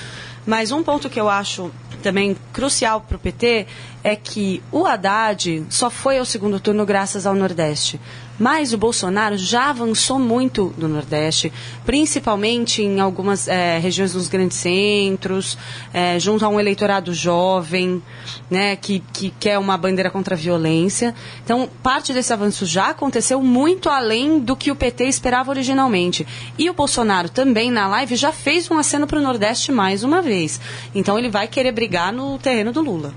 Mas 0.46 0.72
um 0.72 0.84
ponto 0.84 1.10
que 1.10 1.20
eu 1.20 1.28
acho 1.28 1.72
também 2.04 2.38
crucial 2.54 3.02
para 3.02 3.18
o 3.18 3.20
PT 3.20 3.66
é 4.04 4.16
que 4.16 4.62
o 4.72 4.86
Haddad 4.86 5.66
só 5.72 5.90
foi 5.90 6.20
ao 6.20 6.26
segundo 6.26 6.60
turno 6.60 6.86
graças 6.86 7.26
ao 7.26 7.34
Nordeste. 7.34 8.00
Mas 8.38 8.74
o 8.74 8.78
Bolsonaro 8.78 9.38
já 9.38 9.70
avançou 9.70 10.20
muito 10.20 10.74
no 10.78 10.88
Nordeste, 10.88 11.52
principalmente 11.86 12.82
em 12.82 13.00
algumas 13.00 13.48
é, 13.48 13.78
regiões 13.80 14.14
dos 14.14 14.28
grandes 14.28 14.58
centros, 14.58 15.58
é, 15.94 16.20
junto 16.20 16.46
a 16.46 16.50
um 16.50 16.60
eleitorado 16.60 17.14
jovem, 17.14 18.02
né, 18.50 18.76
que, 18.76 19.02
que 19.14 19.34
quer 19.40 19.58
uma 19.58 19.78
bandeira 19.78 20.10
contra 20.10 20.36
a 20.36 20.38
violência. 20.38 21.16
Então, 21.44 21.70
parte 21.82 22.14
desse 22.14 22.34
avanço 22.34 22.66
já 22.66 22.90
aconteceu 22.90 23.42
muito 23.42 23.90
além 23.90 24.40
do 24.40 24.56
que 24.56 24.72
o 24.72 24.76
PT 24.76 25.06
esperava 25.06 25.52
originalmente. 25.52 26.28
E 26.58 26.70
o 26.70 26.74
Bolsonaro 26.74 27.30
também, 27.30 27.72
na 27.72 27.88
live, 27.88 28.16
já 28.16 28.32
fez 28.32 28.70
um 28.70 28.78
aceno 28.78 29.08
para 29.08 29.20
o 29.20 29.22
Nordeste 29.22 29.72
mais 29.72 30.04
uma 30.04 30.22
vez. 30.22 30.60
Então, 30.94 31.18
ele 31.18 31.30
vai 31.30 31.48
querer 31.48 31.72
brigar 31.72 32.12
no 32.12 32.38
terreno 32.38 32.72
do 32.72 32.82
Lula. 32.82 33.14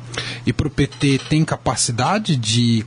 E 0.48 0.52
para 0.54 0.66
o 0.66 0.70
PT 0.70 1.20
tem 1.28 1.44
capacidade 1.44 2.34
de 2.34 2.82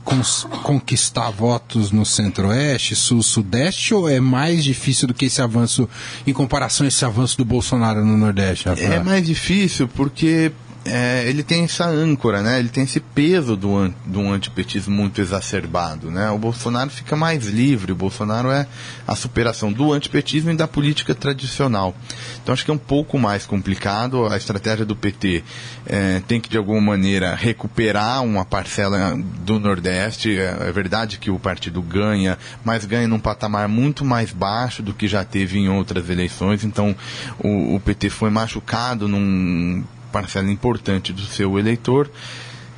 conquistar 0.64 1.30
votos 1.30 1.92
no 1.92 2.04
centro-oeste, 2.04 2.96
sul-sudeste, 2.96 3.94
ou 3.94 4.08
é 4.08 4.18
mais 4.18 4.64
difícil 4.64 5.06
do 5.06 5.14
que 5.14 5.26
esse 5.26 5.40
avanço, 5.40 5.88
em 6.26 6.32
comparação 6.32 6.84
a 6.84 6.88
esse 6.88 7.04
avanço 7.04 7.38
do 7.38 7.44
Bolsonaro 7.44 8.04
no 8.04 8.18
Nordeste? 8.18 8.68
É 8.68 8.98
mais 8.98 9.24
difícil 9.24 9.86
porque 9.86 10.50
é, 10.84 11.24
ele 11.28 11.44
tem 11.44 11.64
essa 11.64 11.86
âncora, 11.86 12.42
né? 12.42 12.58
Ele 12.58 12.68
tem 12.68 12.82
esse 12.84 12.98
peso 12.98 13.56
do, 13.56 13.88
do 14.04 14.20
antipetismo 14.32 14.94
muito 14.94 15.20
exacerbado, 15.20 16.10
né? 16.10 16.28
O 16.30 16.38
Bolsonaro 16.38 16.90
fica 16.90 17.14
mais 17.14 17.46
livre, 17.46 17.92
o 17.92 17.96
Bolsonaro 17.96 18.50
é 18.50 18.66
a 19.06 19.14
superação 19.14 19.72
do 19.72 19.92
antipetismo 19.92 20.50
e 20.50 20.56
da 20.56 20.66
política 20.66 21.14
tradicional. 21.14 21.94
Então 22.42 22.52
acho 22.52 22.64
que 22.64 22.70
é 22.70 22.74
um 22.74 22.78
pouco 22.78 23.16
mais 23.16 23.46
complicado. 23.46 24.26
A 24.26 24.36
estratégia 24.36 24.84
do 24.84 24.96
PT 24.96 25.44
é, 25.86 26.20
tem 26.26 26.40
que, 26.40 26.48
de 26.48 26.58
alguma 26.58 26.80
maneira, 26.80 27.34
recuperar 27.34 28.24
uma 28.24 28.44
parcela 28.44 29.16
do 29.40 29.60
Nordeste. 29.60 30.36
É, 30.36 30.56
é 30.68 30.72
verdade 30.72 31.18
que 31.18 31.30
o 31.30 31.38
partido 31.38 31.80
ganha, 31.80 32.36
mas 32.64 32.84
ganha 32.84 33.06
num 33.06 33.20
patamar 33.20 33.68
muito 33.68 34.04
mais 34.04 34.32
baixo 34.32 34.82
do 34.82 34.92
que 34.92 35.06
já 35.06 35.24
teve 35.24 35.58
em 35.58 35.68
outras 35.68 36.10
eleições. 36.10 36.64
Então 36.64 36.96
o, 37.38 37.76
o 37.76 37.80
PT 37.80 38.10
foi 38.10 38.30
machucado 38.30 39.06
num 39.06 39.84
parcela 40.12 40.50
importante 40.50 41.12
do 41.12 41.22
seu 41.22 41.58
eleitor. 41.58 42.10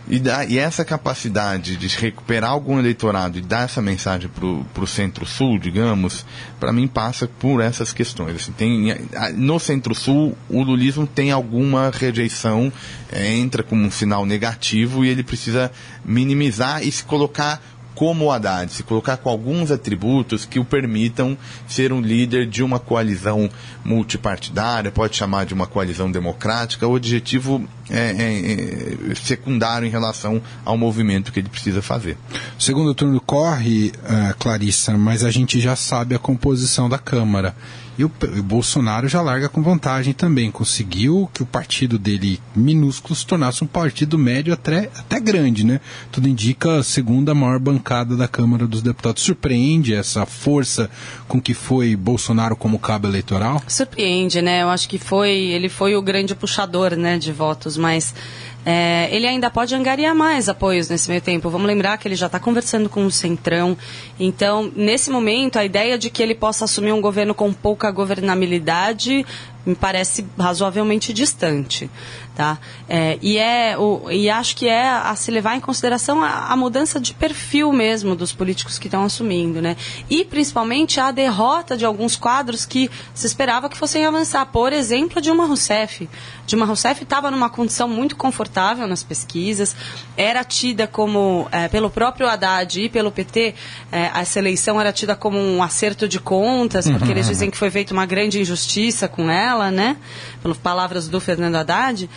E, 0.06 0.18
dá, 0.18 0.44
e 0.44 0.58
essa 0.58 0.84
capacidade 0.84 1.76
de 1.76 1.88
recuperar 1.88 2.50
algum 2.50 2.78
eleitorado 2.78 3.38
e 3.38 3.40
dar 3.40 3.64
essa 3.64 3.80
mensagem 3.80 4.28
para 4.28 4.84
o 4.84 4.86
centro-sul, 4.86 5.58
digamos, 5.58 6.26
para 6.60 6.74
mim 6.74 6.86
passa 6.86 7.26
por 7.26 7.62
essas 7.62 7.90
questões. 7.90 8.36
Assim, 8.36 8.52
tem, 8.52 8.94
no 9.34 9.58
centro-sul, 9.58 10.36
o 10.46 10.62
lulismo 10.62 11.06
tem 11.06 11.32
alguma 11.32 11.90
rejeição, 11.90 12.70
é, 13.10 13.34
entra 13.34 13.62
como 13.62 13.82
um 13.82 13.90
sinal 13.90 14.26
negativo 14.26 15.06
e 15.06 15.08
ele 15.08 15.22
precisa 15.22 15.72
minimizar 16.04 16.86
e 16.86 16.92
se 16.92 17.02
colocar 17.02 17.62
como 17.94 18.26
o 18.26 18.32
Haddad, 18.32 18.72
se 18.72 18.82
colocar 18.82 19.16
com 19.16 19.28
alguns 19.28 19.70
atributos 19.70 20.44
que 20.44 20.58
o 20.58 20.64
permitam 20.64 21.36
ser 21.66 21.92
um 21.92 22.00
líder 22.00 22.46
de 22.46 22.62
uma 22.62 22.78
coalizão 22.78 23.48
multipartidária, 23.84 24.90
pode 24.90 25.16
chamar 25.16 25.46
de 25.46 25.54
uma 25.54 25.66
coalizão 25.66 26.10
democrática, 26.10 26.86
o 26.86 26.94
objetivo 26.94 27.66
é, 27.90 28.10
é, 28.10 29.12
é 29.12 29.14
secundário 29.14 29.86
em 29.86 29.90
relação 29.90 30.40
ao 30.64 30.76
movimento 30.76 31.32
que 31.32 31.40
ele 31.40 31.48
precisa 31.48 31.82
fazer. 31.82 32.16
Segundo 32.58 32.94
turno 32.94 33.20
corre, 33.20 33.88
uh, 33.88 34.34
Clarissa, 34.38 34.96
mas 34.96 35.22
a 35.24 35.30
gente 35.30 35.60
já 35.60 35.76
sabe 35.76 36.14
a 36.14 36.18
composição 36.18 36.88
da 36.88 36.98
Câmara. 36.98 37.54
E 37.98 38.04
o, 38.04 38.10
o, 38.38 38.42
Bolsonaro 38.42 39.08
já 39.08 39.20
larga 39.20 39.48
com 39.48 39.62
vantagem 39.62 40.12
também. 40.12 40.50
Conseguiu 40.50 41.30
que 41.32 41.42
o 41.42 41.46
partido 41.46 41.98
dele, 41.98 42.40
minúsculo, 42.54 43.14
se 43.14 43.26
tornasse 43.26 43.62
um 43.62 43.66
partido 43.66 44.18
médio 44.18 44.52
até, 44.52 44.90
até 44.98 45.20
grande, 45.20 45.64
né? 45.64 45.80
Tudo 46.10 46.28
indica 46.28 46.78
a 46.78 46.82
segunda 46.82 47.34
maior 47.34 47.58
bancada 47.58 48.16
da 48.16 48.26
Câmara 48.26 48.66
dos 48.66 48.82
Deputados. 48.82 49.22
Surpreende 49.22 49.94
essa 49.94 50.26
força 50.26 50.90
com 51.28 51.40
que 51.40 51.54
foi 51.54 51.94
Bolsonaro 51.94 52.56
como 52.56 52.78
cabo 52.78 53.06
eleitoral? 53.06 53.62
Surpreende, 53.68 54.42
né? 54.42 54.62
Eu 54.62 54.70
acho 54.70 54.88
que 54.88 54.98
foi, 54.98 55.30
ele 55.30 55.68
foi 55.68 55.94
o 55.94 56.02
grande 56.02 56.34
puxador, 56.34 56.96
né, 56.96 57.18
de 57.18 57.32
votos, 57.32 57.76
mas 57.76 58.14
é, 58.64 59.08
ele 59.14 59.26
ainda 59.26 59.50
pode 59.50 59.74
angariar 59.74 60.14
mais 60.14 60.48
apoios 60.48 60.88
nesse 60.88 61.08
meio 61.08 61.20
tempo. 61.20 61.50
Vamos 61.50 61.66
lembrar 61.66 61.98
que 61.98 62.08
ele 62.08 62.14
já 62.14 62.26
está 62.26 62.40
conversando 62.40 62.88
com 62.88 63.04
o 63.04 63.10
Centrão. 63.10 63.76
Então, 64.18 64.72
nesse 64.74 65.10
momento, 65.10 65.58
a 65.58 65.64
ideia 65.64 65.98
de 65.98 66.08
que 66.08 66.22
ele 66.22 66.34
possa 66.34 66.64
assumir 66.64 66.92
um 66.92 67.00
governo 67.00 67.34
com 67.34 67.52
pouca 67.52 67.90
governabilidade 67.90 69.24
me 69.64 69.74
parece 69.74 70.26
razoavelmente 70.38 71.12
distante. 71.12 71.90
Tá? 72.34 72.58
É, 72.88 73.16
e, 73.22 73.38
é, 73.38 73.78
o, 73.78 74.10
e 74.10 74.28
acho 74.28 74.56
que 74.56 74.66
é 74.66 74.88
a 74.88 75.14
se 75.14 75.30
levar 75.30 75.56
em 75.56 75.60
consideração 75.60 76.22
a, 76.22 76.48
a 76.48 76.56
mudança 76.56 76.98
de 76.98 77.14
perfil 77.14 77.72
mesmo 77.72 78.16
dos 78.16 78.32
políticos 78.32 78.76
que 78.76 78.88
estão 78.88 79.04
assumindo. 79.04 79.62
Né? 79.62 79.76
E 80.10 80.24
principalmente 80.24 80.98
a 80.98 81.12
derrota 81.12 81.76
de 81.76 81.84
alguns 81.84 82.16
quadros 82.16 82.66
que 82.66 82.90
se 83.14 83.26
esperava 83.26 83.68
que 83.68 83.76
fossem 83.76 84.04
avançar. 84.04 84.46
Por 84.46 84.72
exemplo, 84.72 85.20
Dilma 85.20 85.46
Rousseff. 85.46 86.08
Dilma 86.46 86.66
Rousseff 86.66 87.02
estava 87.02 87.30
numa 87.30 87.48
condição 87.48 87.88
muito 87.88 88.16
confortável 88.16 88.86
nas 88.86 89.02
pesquisas, 89.02 89.74
era 90.16 90.44
tida 90.44 90.86
como, 90.86 91.48
é, 91.50 91.68
pelo 91.68 91.88
próprio 91.88 92.28
Haddad 92.28 92.80
e 92.80 92.88
pelo 92.88 93.10
PT, 93.10 93.54
é, 93.90 94.10
essa 94.14 94.38
eleição 94.38 94.80
era 94.80 94.92
tida 94.92 95.14
como 95.14 95.38
um 95.38 95.62
acerto 95.62 96.06
de 96.08 96.20
contas, 96.20 96.88
porque 96.88 97.04
uhum. 97.04 97.10
eles 97.12 97.28
dizem 97.28 97.50
que 97.50 97.56
foi 97.56 97.70
feita 97.70 97.92
uma 97.92 98.04
grande 98.06 98.40
injustiça 98.40 99.08
com 99.08 99.30
ela, 99.30 99.53
né? 99.70 99.96
Pelas 100.42 100.58
palavras 100.58 101.08
do 101.08 101.20
Fernando 101.20 101.56
Haddad. 101.56 102.08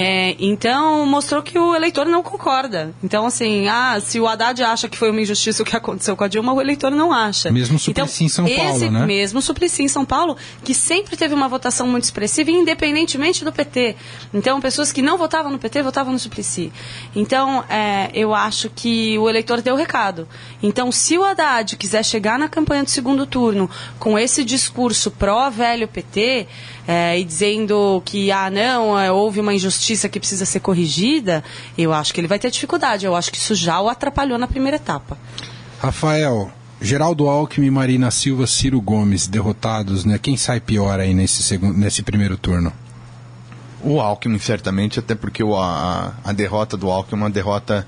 É, 0.00 0.36
então, 0.38 1.04
mostrou 1.06 1.42
que 1.42 1.58
o 1.58 1.74
eleitor 1.74 2.06
não 2.06 2.22
concorda. 2.22 2.94
Então, 3.02 3.26
assim, 3.26 3.66
ah, 3.66 3.98
se 4.00 4.20
o 4.20 4.28
Haddad 4.28 4.62
acha 4.62 4.88
que 4.88 4.96
foi 4.96 5.10
uma 5.10 5.20
injustiça 5.20 5.60
o 5.60 5.66
que 5.66 5.76
aconteceu 5.76 6.16
com 6.16 6.22
a 6.22 6.28
Dilma, 6.28 6.52
o 6.52 6.60
eleitor 6.60 6.92
não 6.92 7.12
acha. 7.12 7.50
Mesmo 7.50 7.80
Suplicy 7.80 8.22
então, 8.22 8.26
em 8.26 8.28
São 8.28 8.44
Paulo, 8.46 8.76
esse, 8.76 8.90
né? 8.90 9.06
Mesmo 9.06 9.42
Suplicy 9.42 9.82
em 9.82 9.88
São 9.88 10.04
Paulo, 10.04 10.36
que 10.62 10.72
sempre 10.72 11.16
teve 11.16 11.34
uma 11.34 11.48
votação 11.48 11.88
muito 11.88 12.04
expressiva, 12.04 12.48
independentemente 12.48 13.44
do 13.44 13.50
PT. 13.50 13.96
Então, 14.32 14.60
pessoas 14.60 14.92
que 14.92 15.02
não 15.02 15.18
votavam 15.18 15.50
no 15.50 15.58
PT, 15.58 15.82
votavam 15.82 16.12
no 16.12 16.18
Suplicy. 16.20 16.72
Então, 17.16 17.64
é, 17.68 18.08
eu 18.14 18.32
acho 18.32 18.70
que 18.70 19.18
o 19.18 19.28
eleitor 19.28 19.60
deu 19.60 19.74
o 19.74 19.76
recado. 19.76 20.28
Então, 20.62 20.92
se 20.92 21.18
o 21.18 21.24
Haddad 21.24 21.76
quiser 21.76 22.04
chegar 22.04 22.38
na 22.38 22.48
campanha 22.48 22.84
do 22.84 22.90
segundo 22.90 23.26
turno 23.26 23.68
com 23.98 24.16
esse 24.16 24.44
discurso 24.44 25.10
pró-velho 25.10 25.88
PT, 25.88 26.46
é, 26.90 27.20
e 27.20 27.22
dizendo 27.22 28.02
que, 28.02 28.32
ah, 28.32 28.48
não, 28.48 28.98
é, 28.98 29.12
houve 29.12 29.40
uma 29.40 29.52
injustiça 29.52 30.08
que 30.08 30.18
precisa 30.18 30.46
ser 30.46 30.60
corrigida, 30.60 31.44
eu 31.76 31.92
acho 31.92 32.14
que 32.14 32.18
ele 32.18 32.26
vai 32.26 32.38
ter 32.38 32.50
dificuldade. 32.50 33.04
Eu 33.04 33.14
acho 33.14 33.30
que 33.30 33.36
isso 33.36 33.54
já 33.54 33.78
o 33.78 33.90
atrapalhou 33.90 34.38
na 34.38 34.46
primeira 34.46 34.78
etapa. 34.78 35.18
Rafael, 35.82 36.50
Geraldo 36.80 37.28
Alckmin, 37.28 37.68
Marina 37.68 38.10
Silva, 38.10 38.46
Ciro 38.46 38.80
Gomes 38.80 39.26
derrotados, 39.26 40.06
né? 40.06 40.16
Quem 40.16 40.38
sai 40.38 40.60
pior 40.60 40.98
aí 40.98 41.12
nesse, 41.12 41.42
segundo, 41.42 41.76
nesse 41.76 42.02
primeiro 42.02 42.38
turno? 42.38 42.72
O 43.82 44.00
Alckmin, 44.00 44.38
certamente, 44.38 44.98
até 44.98 45.14
porque 45.14 45.44
o, 45.44 45.54
a, 45.56 46.14
a 46.24 46.32
derrota 46.32 46.74
do 46.74 46.90
Alckmin 46.90 47.20
é 47.20 47.24
uma 47.24 47.30
derrota 47.30 47.86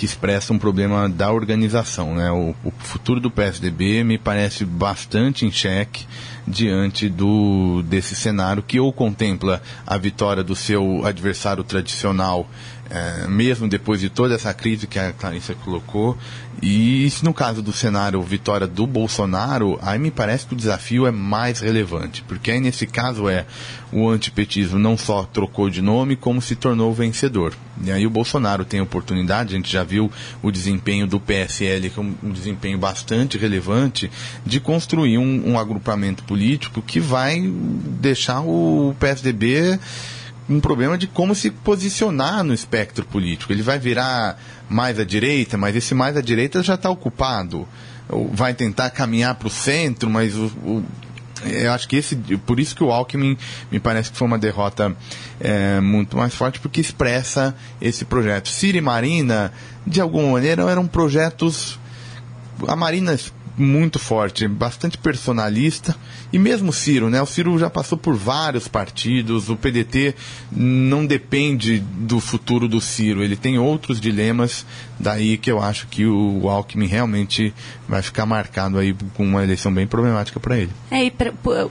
que 0.00 0.06
expressa 0.06 0.52
um 0.52 0.58
problema 0.58 1.08
da 1.08 1.30
organização. 1.30 2.14
Né? 2.14 2.32
O, 2.32 2.54
o, 2.64 2.72
futuro 2.78 3.20
do 3.20 3.30
PSDB 3.30 4.02
me 4.02 4.16
parece 4.16 4.64
bastante 4.64 5.44
em 5.44 5.52
xeque 5.52 6.06
diante 6.50 7.08
do, 7.08 7.82
desse 7.82 8.14
cenário 8.14 8.62
que 8.62 8.78
ou 8.78 8.92
contempla 8.92 9.62
a 9.86 9.96
vitória 9.96 10.42
do 10.42 10.54
seu 10.54 11.06
adversário 11.06 11.64
tradicional 11.64 12.48
é, 12.90 13.28
mesmo 13.28 13.68
depois 13.68 14.00
de 14.00 14.10
toda 14.10 14.34
essa 14.34 14.52
crise 14.52 14.86
que 14.86 14.98
a 14.98 15.12
Clarissa 15.12 15.54
colocou. 15.54 16.18
E 16.62 17.10
no 17.22 17.32
caso 17.32 17.62
do 17.62 17.72
cenário 17.72 18.20
vitória 18.20 18.66
do 18.66 18.86
Bolsonaro, 18.86 19.78
aí 19.80 19.98
me 19.98 20.10
parece 20.10 20.46
que 20.46 20.52
o 20.52 20.56
desafio 20.56 21.06
é 21.06 21.10
mais 21.10 21.60
relevante, 21.60 22.22
porque 22.28 22.50
aí 22.50 22.60
nesse 22.60 22.86
caso 22.86 23.28
é 23.28 23.46
o 23.92 24.08
antipetismo 24.08 24.78
não 24.78 24.96
só 24.96 25.22
trocou 25.24 25.70
de 25.70 25.80
nome, 25.80 26.16
como 26.16 26.42
se 26.42 26.54
tornou 26.54 26.92
vencedor. 26.92 27.54
E 27.82 27.90
aí 27.90 28.06
o 28.06 28.10
Bolsonaro 28.10 28.64
tem 28.64 28.80
oportunidade, 28.80 29.54
a 29.54 29.56
gente 29.56 29.72
já 29.72 29.82
viu 29.82 30.12
o 30.42 30.50
desempenho 30.50 31.06
do 31.06 31.18
PSL, 31.18 31.88
que 31.88 31.98
é 31.98 32.02
um, 32.02 32.14
um 32.22 32.30
desempenho 32.30 32.76
bastante 32.76 33.38
relevante, 33.38 34.10
de 34.44 34.60
construir 34.60 35.16
um, 35.16 35.52
um 35.52 35.58
agrupamento 35.58 36.24
político 36.24 36.82
que 36.82 37.00
vai 37.00 37.40
deixar 37.40 38.40
o 38.40 38.94
PSDB 38.98 39.78
um 40.50 40.60
problema 40.60 40.98
de 40.98 41.06
como 41.06 41.32
se 41.32 41.50
posicionar 41.50 42.42
no 42.42 42.52
espectro 42.52 43.04
político. 43.06 43.52
Ele 43.52 43.62
vai 43.62 43.78
virar 43.78 44.36
mais 44.68 44.98
à 44.98 45.04
direita, 45.04 45.56
mas 45.56 45.76
esse 45.76 45.94
mais 45.94 46.16
à 46.16 46.20
direita 46.20 46.60
já 46.60 46.74
está 46.74 46.90
ocupado. 46.90 47.66
Vai 48.32 48.52
tentar 48.52 48.90
caminhar 48.90 49.36
para 49.36 49.46
o 49.46 49.50
centro, 49.50 50.10
mas 50.10 50.34
o, 50.34 50.46
o, 50.64 50.84
eu 51.44 51.72
acho 51.72 51.88
que 51.88 51.94
esse, 51.94 52.16
por 52.44 52.58
isso 52.58 52.74
que 52.74 52.82
o 52.82 52.90
Alckmin 52.90 53.38
me 53.70 53.78
parece 53.78 54.10
que 54.10 54.18
foi 54.18 54.26
uma 54.26 54.38
derrota 54.38 54.94
é, 55.38 55.80
muito 55.80 56.16
mais 56.16 56.34
forte, 56.34 56.58
porque 56.58 56.80
expressa 56.80 57.54
esse 57.80 58.04
projeto. 58.04 58.48
Ciro 58.48 58.76
e 58.76 58.80
Marina, 58.80 59.52
de 59.86 60.00
alguma 60.00 60.32
maneira, 60.32 60.68
eram 60.68 60.84
projetos. 60.86 61.78
A 62.66 62.74
Marina 62.74 63.16
muito 63.56 63.98
forte, 63.98 64.46
bastante 64.48 64.96
personalista. 64.96 65.96
E 66.32 66.38
mesmo 66.38 66.70
o 66.70 66.72
Ciro, 66.72 67.10
né? 67.10 67.20
O 67.20 67.26
Ciro 67.26 67.58
já 67.58 67.68
passou 67.68 67.98
por 67.98 68.14
vários 68.14 68.68
partidos, 68.68 69.48
o 69.48 69.56
PDT 69.56 70.14
não 70.50 71.04
depende 71.04 71.80
do 71.80 72.20
futuro 72.20 72.68
do 72.68 72.80
Ciro, 72.80 73.22
ele 73.22 73.36
tem 73.36 73.58
outros 73.58 74.00
dilemas, 74.00 74.64
daí 74.98 75.36
que 75.36 75.50
eu 75.50 75.60
acho 75.60 75.86
que 75.88 76.06
o 76.06 76.48
Alckmin 76.48 76.86
realmente 76.86 77.52
vai 77.88 78.02
ficar 78.02 78.24
marcado 78.26 78.78
aí 78.78 78.94
com 79.14 79.24
uma 79.24 79.42
eleição 79.42 79.72
bem 79.72 79.86
problemática 79.86 80.38
para 80.38 80.56
ele. 80.56 80.70
É, 80.90 81.04
e 81.04 81.12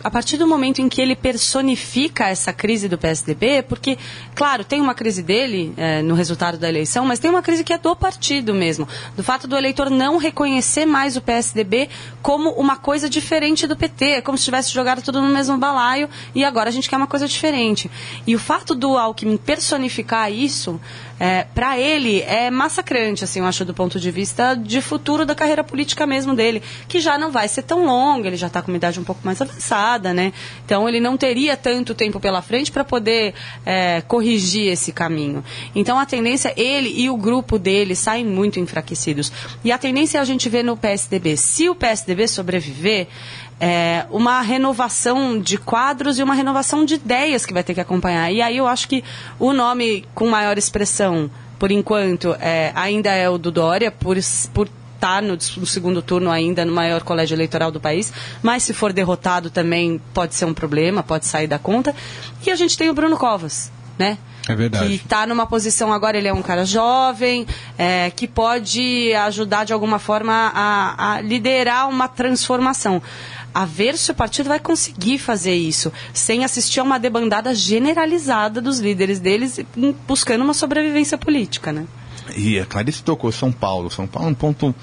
a 0.04 0.12
partir 0.12 0.38
do 0.38 0.48
momento 0.48 0.82
em 0.82 0.90
que 0.90 1.02
ele 1.02 1.16
personifica 1.16 2.28
essa 2.28 2.52
crise 2.52 2.90
do 2.90 2.98
PSDB, 2.98 3.64
porque, 3.64 3.98
claro, 4.36 4.64
tem 4.64 4.82
uma 4.82 4.94
crise 4.94 5.24
dele 5.24 5.74
é, 5.78 6.02
no 6.02 6.16
resultado 6.16 6.58
da 6.58 6.68
eleição, 6.68 7.06
mas 7.06 7.20
tem 7.20 7.30
uma 7.30 7.42
crise 7.42 7.64
que 7.64 7.72
é 7.72 7.78
do 7.78 7.96
partido 7.96 8.54
mesmo, 8.54 8.88
do 9.16 9.24
fato 9.24 9.48
do 9.48 9.56
eleitor 9.56 9.90
não 9.90 10.18
reconhecer 10.18 10.86
mais 10.86 11.16
o 11.16 11.22
PSDB 11.22 11.69
PSDB 11.70 11.90
como 12.22 12.50
uma 12.52 12.76
coisa 12.76 13.08
diferente 13.10 13.68
do 13.68 13.78
PT, 13.78 14.24
como 14.24 14.38
se 14.38 14.44
tivesse 14.44 14.74
jogado 14.74 15.02
tudo 15.02 15.22
no 15.22 15.30
mesmo 15.30 15.58
balaio 15.58 16.10
e 16.34 16.44
agora 16.44 16.70
a 16.70 16.72
gente 16.72 16.90
quer 16.90 16.98
uma 16.98 17.08
coisa 17.08 17.28
diferente. 17.28 17.90
E 18.26 18.36
o 18.36 18.40
fato 18.40 18.74
do 18.74 18.98
Alckmin 18.98 19.38
personificar 19.38 20.32
isso, 20.32 20.82
é, 21.20 21.44
para 21.54 21.78
ele 21.78 22.22
é 22.22 22.50
massacrante, 22.50 23.24
assim, 23.24 23.40
eu 23.40 23.46
acho, 23.46 23.66
do 23.66 23.74
ponto 23.74 24.00
de 24.00 24.10
vista 24.10 24.56
de 24.56 24.82
futuro 24.82 25.26
da 25.26 25.36
carreira 25.36 25.64
política 25.64 26.08
mesmo 26.08 26.34
dele, 26.34 26.64
que 26.88 27.00
já 27.00 27.18
não 27.18 27.30
vai 27.30 27.48
ser 27.48 27.64
tão 27.64 27.86
longa, 27.86 28.28
ele 28.28 28.38
já 28.38 28.48
está 28.48 28.62
com 28.62 28.72
uma 28.72 28.78
idade 28.78 29.00
um 29.00 29.04
pouco 29.04 29.22
mais 29.24 29.42
avançada, 29.42 30.14
né? 30.14 30.32
Então 30.66 30.88
ele 30.88 31.00
não 31.00 31.18
teria 31.18 31.58
tanto 31.58 31.94
tempo 31.94 32.20
pela 32.20 32.42
frente 32.42 32.72
para 32.72 32.84
poder 32.84 33.34
é, 33.66 34.02
corrigir 34.02 34.72
esse 34.72 34.92
caminho. 34.92 35.44
Então 35.76 36.00
a 36.00 36.06
tendência, 36.06 36.54
ele 36.56 36.94
e 36.96 37.10
o 37.10 37.18
grupo 37.18 37.60
dele 37.60 37.96
saem 37.96 38.26
muito 38.26 38.60
enfraquecidos. 38.60 39.32
E 39.64 39.72
a 39.72 39.78
tendência 39.78 40.20
é 40.20 40.22
a 40.22 40.26
gente 40.26 40.48
ver 40.48 40.64
no 40.64 40.78
PSDB. 40.78 41.36
Se 41.36 41.68
o 41.68 41.76
PSDB 41.76 42.28
sobreviver, 42.28 43.08
é, 43.60 44.06
uma 44.10 44.42
renovação 44.42 45.40
de 45.40 45.58
quadros 45.58 46.18
e 46.18 46.24
uma 46.24 46.34
renovação 46.34 46.86
de 46.86 46.96
ideias 46.96 47.46
que 47.46 47.54
vai 47.54 47.64
ter 47.64 47.74
que 47.74 47.82
acompanhar. 47.82 48.32
E 48.32 48.42
aí 48.42 48.58
eu 48.58 48.68
acho 48.68 48.88
que 48.88 49.04
o 49.38 49.52
nome 49.52 50.06
com 50.16 50.30
maior 50.30 50.58
expressão, 50.58 51.30
por 51.58 51.72
enquanto, 51.72 52.36
é, 52.40 52.72
ainda 52.74 53.12
é 53.12 53.30
o 53.30 53.38
do 53.38 53.52
Dória, 53.52 53.92
por, 53.92 54.16
por 54.54 54.68
estar 54.96 55.16
tá 55.16 55.22
no, 55.22 55.34
no, 55.34 55.66
segundo 55.66 56.02
turno 56.02 56.32
ainda 56.32 56.64
no 56.64 56.74
maior 56.74 57.04
colégio 57.04 57.36
eleitoral 57.36 57.72
do 57.72 57.80
país, 57.80 58.14
mas 58.42 58.64
se 58.64 58.74
for 58.74 58.94
derrotado 58.94 59.50
também 59.50 60.00
pode 60.14 60.36
ser 60.36 60.46
um 60.46 60.54
problema, 60.54 61.04
pode 61.04 61.26
sair 61.26 61.48
da 61.48 61.60
conta. 61.60 61.94
E 62.46 62.52
a 62.52 62.56
gente 62.56 62.78
tem 62.78 62.90
o 62.90 62.94
Bruno 62.94 63.18
Covas, 63.18 63.72
né? 63.98 64.18
É 64.48 64.56
verdade. 64.56 64.88
Que 64.88 64.96
está 64.96 65.28
numa 65.28 65.46
posição 65.46 65.94
agora, 65.94 66.18
ele 66.18 66.28
é 66.28 66.34
um 66.34 66.42
cara 66.42 66.66
jovem, 66.66 67.46
é, 67.78 68.10
que 68.10 68.28
pode 68.28 69.14
ajudar 69.14 69.64
de 69.64 69.74
alguma 69.74 70.00
forma 70.00 70.34
a, 70.34 71.16
a 71.16 71.22
liderar 71.22 71.88
uma 71.88 72.08
transformação 72.08 73.02
a 73.54 73.66
ver 73.66 73.98
se 73.98 74.12
o 74.12 74.16
partido 74.16 74.50
vai 74.50 74.60
conseguir 74.60 75.18
fazer 75.18 75.56
isso, 75.56 75.92
sem 76.14 76.44
assistir 76.44 76.80
a 76.80 76.84
uma 76.84 77.00
debandada 77.00 77.54
generalizada 77.54 78.62
dos 78.62 78.80
líderes 78.80 79.20
deles, 79.20 79.60
buscando 80.08 80.44
uma 80.44 80.54
sobrevivência 80.54 81.18
política, 81.18 81.72
né? 81.72 81.86
E 82.36 82.60
a 82.60 82.66
Clarice 82.66 83.04
tocou 83.04 83.32
São 83.32 83.52
Paulo. 83.52 83.90
São 83.90 84.06
Paulo 84.06 84.30
é 84.30 84.32
um 84.32 84.36
ponto 84.36 84.74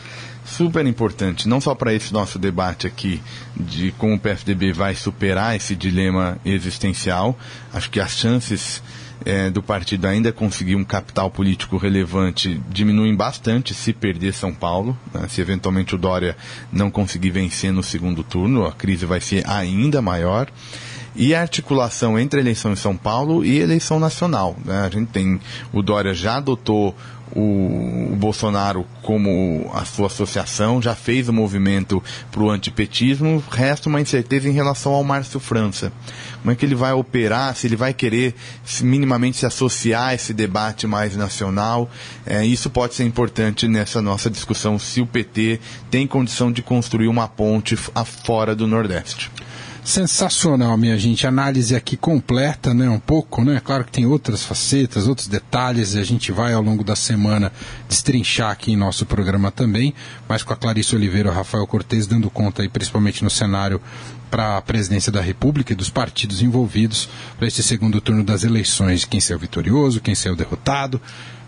super 0.45 0.87
importante, 0.87 1.49
não 1.49 1.61
só 1.61 1.75
para 1.75 1.93
esse 1.93 2.13
nosso 2.13 2.39
debate 2.39 2.87
aqui 2.87 3.21
de 3.57 3.93
como 3.93 4.15
o 4.15 4.19
PSDB 4.19 4.73
vai 4.73 4.95
superar 4.95 5.57
esse 5.57 5.75
dilema 5.75 6.39
existencial. 6.45 7.37
Acho 7.73 7.91
que 7.91 8.01
as 8.01 8.13
chances 8.13 8.83
é, 9.25 9.51
do 9.51 9.63
partido 9.63 10.07
ainda 10.07 10.33
conseguir 10.33 10.77
um 10.77 10.85
capital 10.85 11.31
político 11.31 11.77
relevante 11.77 12.61
diminuem 12.69 13.15
bastante 13.15 13.75
se 13.75 13.93
perder 13.93 14.33
São 14.35 14.53
Paulo. 14.53 14.97
Né? 15.13 15.27
Se 15.29 15.41
eventualmente 15.41 15.95
o 15.95 15.99
Dória 15.99 16.37
não 16.73 16.91
conseguir 16.91 17.31
vencer 17.31 17.73
no 17.73 17.83
segundo 17.83 18.23
turno, 18.23 18.67
a 18.67 18.73
crise 18.73 19.07
vai 19.07 19.21
ser 19.21 19.49
ainda 19.49 20.03
maior. 20.03 20.49
E 21.19 21.35
a 21.35 21.41
articulação 21.41 22.19
entre 22.19 22.39
a 22.39 22.43
eleição 22.43 22.73
em 22.73 22.77
São 22.77 22.95
Paulo 22.95 23.43
e 23.43 23.59
a 23.59 23.65
eleição 23.65 23.99
nacional. 23.99 24.55
Né? 24.63 24.81
A 24.87 24.91
gente 24.91 25.09
tem. 25.09 25.41
O 25.73 25.81
Dória 25.81 26.13
já 26.13 26.37
adotou 26.37 26.95
o, 27.37 28.13
o, 28.13 28.17
Bolsonaro 28.17 28.87
como 29.03 29.71
a 29.75 29.85
sua 29.85 30.07
associação, 30.07 30.81
já 30.81 30.95
fez 30.95 31.29
o 31.29 31.33
movimento 31.33 32.03
para 32.33 32.43
o 32.43 32.51
antipetismo, 32.51 33.45
resta 33.51 33.89
uma 33.89 34.01
incerteza 34.01 34.49
em 34.49 34.53
relação 34.53 34.93
ao 34.93 35.05
Márcio 35.05 35.39
França. 35.39 35.93
Como 36.41 36.51
é 36.51 36.55
que 36.55 36.65
ele 36.65 36.75
vai 36.75 36.93
operar, 36.93 37.55
se 37.55 37.67
ele 37.67 37.77
vai 37.77 37.93
querer 37.93 38.35
se, 38.65 38.85
minimamente 38.85 39.37
se 39.37 39.47
associar 39.47 40.09
a 40.09 40.15
esse 40.15 40.33
debate 40.33 40.87
mais 40.87 41.17
nacional. 41.17 41.91
É, 42.25 42.45
isso 42.45 42.71
pode 42.71 42.95
ser 42.95 43.05
importante 43.05 43.69
nessa 43.69 44.01
nossa 44.01 44.31
discussão 44.31 44.79
se 44.79 45.01
o 45.01 45.07
PT 45.07 45.61
tem 45.91 46.07
condição 46.07 46.51
de 46.51 46.63
construir 46.63 47.09
uma 47.09 47.29
ponte 47.29 47.77
fora 47.77 48.55
do 48.55 48.67
Nordeste. 48.67 49.31
Sensacional, 49.87 50.77
minha 50.77 50.99
gente. 50.99 51.29
Análise 51.29 51.77
aqui 51.77 51.97
completa, 51.97 52.75
né? 52.75 52.91
Um 52.91 52.99
pouco, 52.99 53.45
né? 53.45 53.63
Claro 53.65 53.85
que 53.85 53.93
tem 53.93 54.05
outras 54.05 54.43
facetas, 54.43 55.07
outros 55.07 55.29
detalhes, 55.29 55.95
e 55.95 56.01
a 56.01 56.03
gente 56.03 56.33
vai 56.33 56.53
ao 56.53 56.61
longo 56.61 56.83
da 56.83 56.97
semana 56.97 57.53
destrinchar 57.89 58.51
aqui 58.51 58.73
em 58.73 58.77
nosso 58.77 59.07
programa 59.07 59.53
também, 59.53 59.95
mas 60.29 60.43
com 60.43 60.53
a 60.53 60.57
Clarice 60.57 60.97
Oliveira 60.97 61.29
e 61.29 61.31
o 61.31 61.35
Rafael 61.35 61.65
Cortes 61.69 62.09
dando 62.09 62.29
conta 62.29 62.63
aí, 62.63 62.69
principalmente 62.69 63.23
no 63.23 63.31
cenário 63.31 63.81
para 64.29 64.57
a 64.57 64.61
presidência 64.61 65.13
da 65.13 65.21
República 65.21 65.73
e 65.73 65.77
dos 65.77 65.89
partidos 65.89 66.43
envolvidos 66.43 67.09
para 67.39 67.47
esse 67.47 67.63
segundo 67.63 68.01
turno 68.01 68.25
das 68.25 68.43
eleições, 68.43 69.05
quem 69.05 69.21
saiu 69.21 69.39
vitorioso, 69.39 70.01
quem 70.01 70.17
saiu 70.17 70.35
derrotado. 70.35 71.01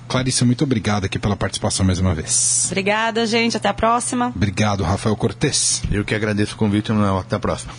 Clarice, 0.07 0.45
muito 0.45 0.62
obrigado 0.62 1.05
aqui 1.05 1.19
pela 1.19 1.35
participação 1.35 1.85
mais 1.85 1.99
uma 1.99 2.15
vez. 2.15 2.67
Obrigada, 2.67 3.27
gente. 3.27 3.57
Até 3.57 3.69
a 3.69 3.75
próxima. 3.75 4.33
Obrigado, 4.35 4.85
Rafael 4.85 5.17
Cortes. 5.17 5.83
Eu 5.91 6.05
que 6.05 6.15
agradeço 6.15 6.55
o 6.55 6.57
convite, 6.57 6.93
Manuel. 6.93 7.19
Até 7.19 7.35
a 7.35 7.41
próxima. 7.41 7.75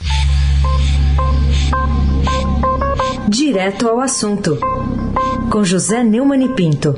Direto 3.27 3.87
ao 3.87 3.99
assunto, 3.99 4.57
com 5.51 5.63
José 5.63 6.03
Neumann 6.03 6.43
e 6.43 6.49
Pinto. 6.55 6.95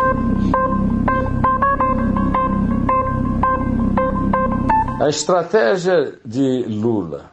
A 5.00 5.10
estratégia 5.10 6.20
de 6.26 6.64
Lula 6.68 7.32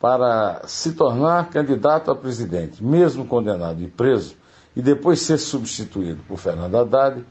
para 0.00 0.62
se 0.66 0.92
tornar 0.92 1.50
candidato 1.50 2.10
a 2.10 2.16
presidente, 2.16 2.82
mesmo 2.82 3.26
condenado 3.26 3.82
e 3.82 3.86
preso, 3.86 4.34
e 4.74 4.80
depois 4.80 5.20
ser 5.20 5.38
substituído 5.38 6.22
por 6.26 6.38
Fernando 6.38 6.76
Haddad, 6.76 7.24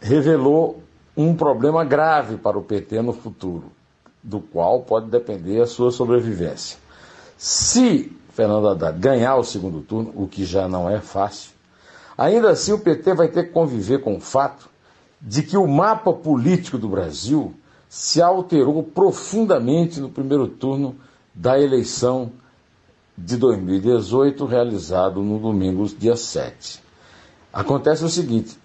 revelou 0.00 0.82
um 1.16 1.34
problema 1.34 1.84
grave 1.84 2.36
para 2.36 2.58
o 2.58 2.62
PT 2.62 3.02
no 3.02 3.12
futuro, 3.12 3.70
do 4.22 4.40
qual 4.40 4.82
pode 4.82 5.10
depender 5.10 5.60
a 5.60 5.66
sua 5.66 5.90
sobrevivência. 5.90 6.83
Se 7.36 8.12
Fernando 8.30 8.68
Haddad 8.68 8.98
ganhar 8.98 9.36
o 9.36 9.44
segundo 9.44 9.80
turno, 9.80 10.12
o 10.14 10.26
que 10.26 10.44
já 10.44 10.68
não 10.68 10.88
é 10.88 11.00
fácil, 11.00 11.50
ainda 12.16 12.50
assim 12.50 12.72
o 12.72 12.78
PT 12.78 13.14
vai 13.14 13.28
ter 13.28 13.44
que 13.44 13.52
conviver 13.52 14.00
com 14.00 14.16
o 14.16 14.20
fato 14.20 14.68
de 15.20 15.42
que 15.42 15.56
o 15.56 15.66
mapa 15.66 16.12
político 16.12 16.76
do 16.76 16.88
Brasil 16.88 17.54
se 17.88 18.20
alterou 18.20 18.82
profundamente 18.82 20.00
no 20.00 20.10
primeiro 20.10 20.48
turno 20.48 20.96
da 21.32 21.58
eleição 21.58 22.32
de 23.16 23.36
2018, 23.36 24.44
realizado 24.44 25.22
no 25.22 25.38
domingo, 25.38 25.86
dia 25.86 26.16
7. 26.16 26.82
Acontece 27.52 28.04
o 28.04 28.08
seguinte: 28.08 28.58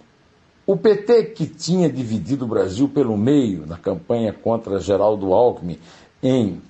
o 0.66 0.76
PT, 0.76 1.24
que 1.26 1.46
tinha 1.46 1.90
dividido 1.90 2.44
o 2.44 2.48
Brasil 2.48 2.88
pelo 2.88 3.16
meio 3.16 3.66
na 3.66 3.76
campanha 3.76 4.32
contra 4.32 4.80
Geraldo 4.80 5.32
Alckmin 5.32 5.78
em 6.22 6.60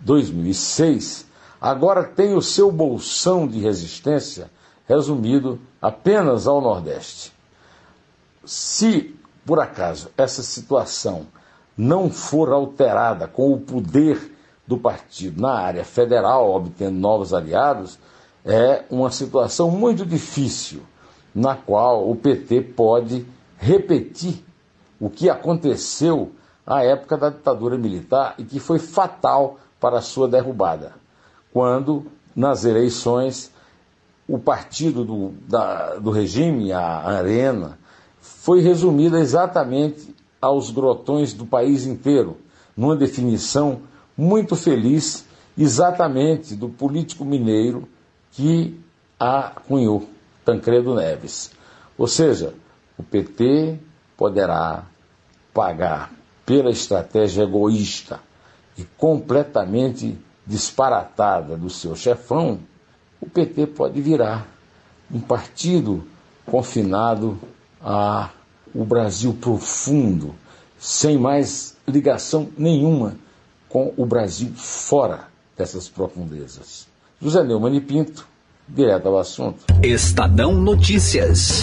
2006, 0.00 1.26
agora 1.60 2.04
tem 2.04 2.34
o 2.34 2.40
seu 2.40 2.72
bolsão 2.72 3.46
de 3.46 3.58
resistência 3.60 4.50
resumido 4.88 5.60
apenas 5.80 6.46
ao 6.46 6.60
Nordeste. 6.60 7.32
Se, 8.44 9.14
por 9.44 9.60
acaso, 9.60 10.10
essa 10.16 10.42
situação 10.42 11.26
não 11.76 12.10
for 12.10 12.50
alterada 12.50 13.28
com 13.28 13.52
o 13.52 13.60
poder 13.60 14.34
do 14.66 14.78
partido 14.78 15.40
na 15.40 15.52
área 15.52 15.84
federal, 15.84 16.50
obtendo 16.50 16.98
novos 16.98 17.34
aliados, 17.34 17.98
é 18.44 18.84
uma 18.90 19.10
situação 19.10 19.70
muito 19.70 20.06
difícil, 20.06 20.82
na 21.34 21.54
qual 21.54 22.10
o 22.10 22.16
PT 22.16 22.62
pode 22.62 23.26
repetir 23.58 24.42
o 24.98 25.10
que 25.10 25.28
aconteceu 25.28 26.32
à 26.66 26.82
época 26.82 27.16
da 27.16 27.30
ditadura 27.30 27.76
militar 27.76 28.34
e 28.38 28.44
que 28.44 28.58
foi 28.58 28.78
fatal 28.78 29.58
para 29.78 29.98
a 29.98 30.02
sua 30.02 30.26
derrubada 30.26 30.99
quando, 31.52 32.06
nas 32.34 32.64
eleições, 32.64 33.50
o 34.28 34.38
partido 34.38 35.04
do, 35.04 35.32
da, 35.48 35.96
do 35.96 36.10
regime, 36.10 36.72
a 36.72 36.80
Arena, 37.02 37.78
foi 38.20 38.60
resumida 38.60 39.18
exatamente 39.18 40.14
aos 40.40 40.70
grotões 40.70 41.32
do 41.32 41.44
país 41.44 41.86
inteiro, 41.86 42.36
numa 42.76 42.96
definição 42.96 43.82
muito 44.16 44.54
feliz, 44.56 45.26
exatamente 45.58 46.54
do 46.54 46.68
político 46.68 47.24
mineiro 47.24 47.88
que 48.32 48.78
a 49.18 49.52
cunhou, 49.66 50.08
Tancredo 50.44 50.94
Neves. 50.94 51.50
Ou 51.98 52.06
seja, 52.06 52.54
o 52.96 53.02
PT 53.02 53.78
poderá 54.16 54.84
pagar 55.52 56.12
pela 56.46 56.70
estratégia 56.70 57.42
egoísta 57.42 58.20
e 58.78 58.84
completamente 58.96 60.18
disparatada 60.50 61.56
do 61.56 61.70
seu 61.70 61.94
chefão, 61.94 62.58
o 63.20 63.30
PT 63.30 63.68
pode 63.68 64.00
virar 64.00 64.48
um 65.08 65.20
partido 65.20 66.04
confinado 66.44 67.38
a 67.80 68.30
o 68.74 68.84
Brasil 68.84 69.32
profundo, 69.34 70.34
sem 70.78 71.18
mais 71.18 71.76
ligação 71.86 72.48
nenhuma 72.56 73.16
com 73.68 73.92
o 73.96 74.04
Brasil 74.04 74.52
fora 74.54 75.24
dessas 75.56 75.88
profundezas. 75.88 76.86
José 77.20 77.42
Neumann 77.42 77.76
e 77.76 77.80
Pinto, 77.80 78.26
direto 78.68 79.06
ao 79.06 79.18
assunto. 79.18 79.64
Estadão 79.82 80.54
Notícias. 80.54 81.62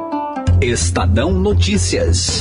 Estadão 0.61 1.33
Notícias. 1.33 2.39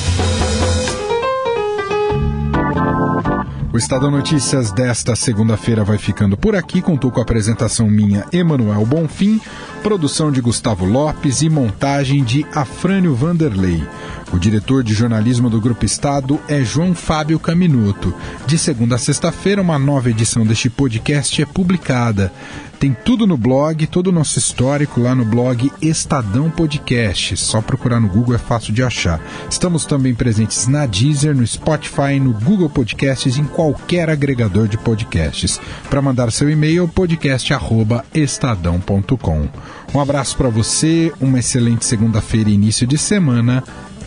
O 3.73 3.79
Estadão 3.79 4.11
Notícias 4.11 4.71
desta 4.71 5.17
segunda-feira 5.17 5.83
vai 5.83 5.97
ficando 5.97 6.37
por 6.37 6.55
aqui. 6.55 6.83
Contou 6.83 7.11
com 7.11 7.19
a 7.19 7.23
apresentação 7.23 7.89
minha, 7.89 8.27
Emanuel 8.31 8.85
Bonfim, 8.85 9.41
produção 9.83 10.31
de 10.31 10.43
Gustavo 10.43 10.85
Lopes 10.85 11.41
e 11.41 11.49
montagem 11.49 12.23
de 12.23 12.45
Afrânio 12.55 13.15
Vanderlei. 13.15 13.83
O 14.33 14.39
diretor 14.39 14.85
de 14.85 14.95
jornalismo 14.95 15.51
do 15.51 15.61
Grupo 15.61 15.85
Estado 15.85 16.39
é 16.47 16.63
João 16.63 16.95
Fábio 16.95 17.41
Caminuto. 17.41 18.15
De 18.47 18.57
segunda 18.57 18.95
a 18.95 18.99
sexta-feira, 18.99 19.61
uma 19.61 19.77
nova 19.79 20.09
edição 20.09 20.47
deste 20.47 20.71
podcast 20.71 21.43
é 21.43 21.47
publicada. 21.47 22.33
Tem 22.79 22.97
tudo 23.05 23.27
no 23.27 23.37
blog, 23.37 23.89
todo 23.89 24.07
o 24.07 24.13
nosso 24.13 24.39
histórico 24.39 25.01
lá 25.01 25.13
no 25.15 25.25
blog 25.25 25.71
Estadão 25.83 26.49
Podcast. 26.49 27.37
Só 27.37 27.61
procurar 27.61 28.01
no 28.01 28.09
Google 28.09 28.37
é 28.37 28.39
fácil 28.39 28.73
de 28.73 28.83
achar. 28.83 29.21
Estamos 29.51 29.85
também 29.85 30.15
presentes 30.15 30.67
na 30.67 30.87
Deezer, 30.87 31.37
no 31.37 31.47
Spotify, 31.47 32.19
no 32.19 32.33
Google 32.33 32.71
Podcasts 32.71 33.37
e 33.37 33.41
em 33.41 33.45
qualquer 33.45 34.09
agregador 34.09 34.67
de 34.67 34.79
podcasts. 34.79 35.61
Para 35.91 36.01
mandar 36.01 36.33
seu 36.33 36.49
e-mail, 36.49 36.89
podcast@estadão.com. 36.89 39.49
Um 39.93 40.01
abraço 40.01 40.37
para 40.37 40.49
você, 40.49 41.13
uma 41.21 41.41
excelente 41.41 41.85
segunda-feira 41.85 42.49
e 42.49 42.55
início 42.55 42.87
de 42.87 42.97
semana 42.97 43.63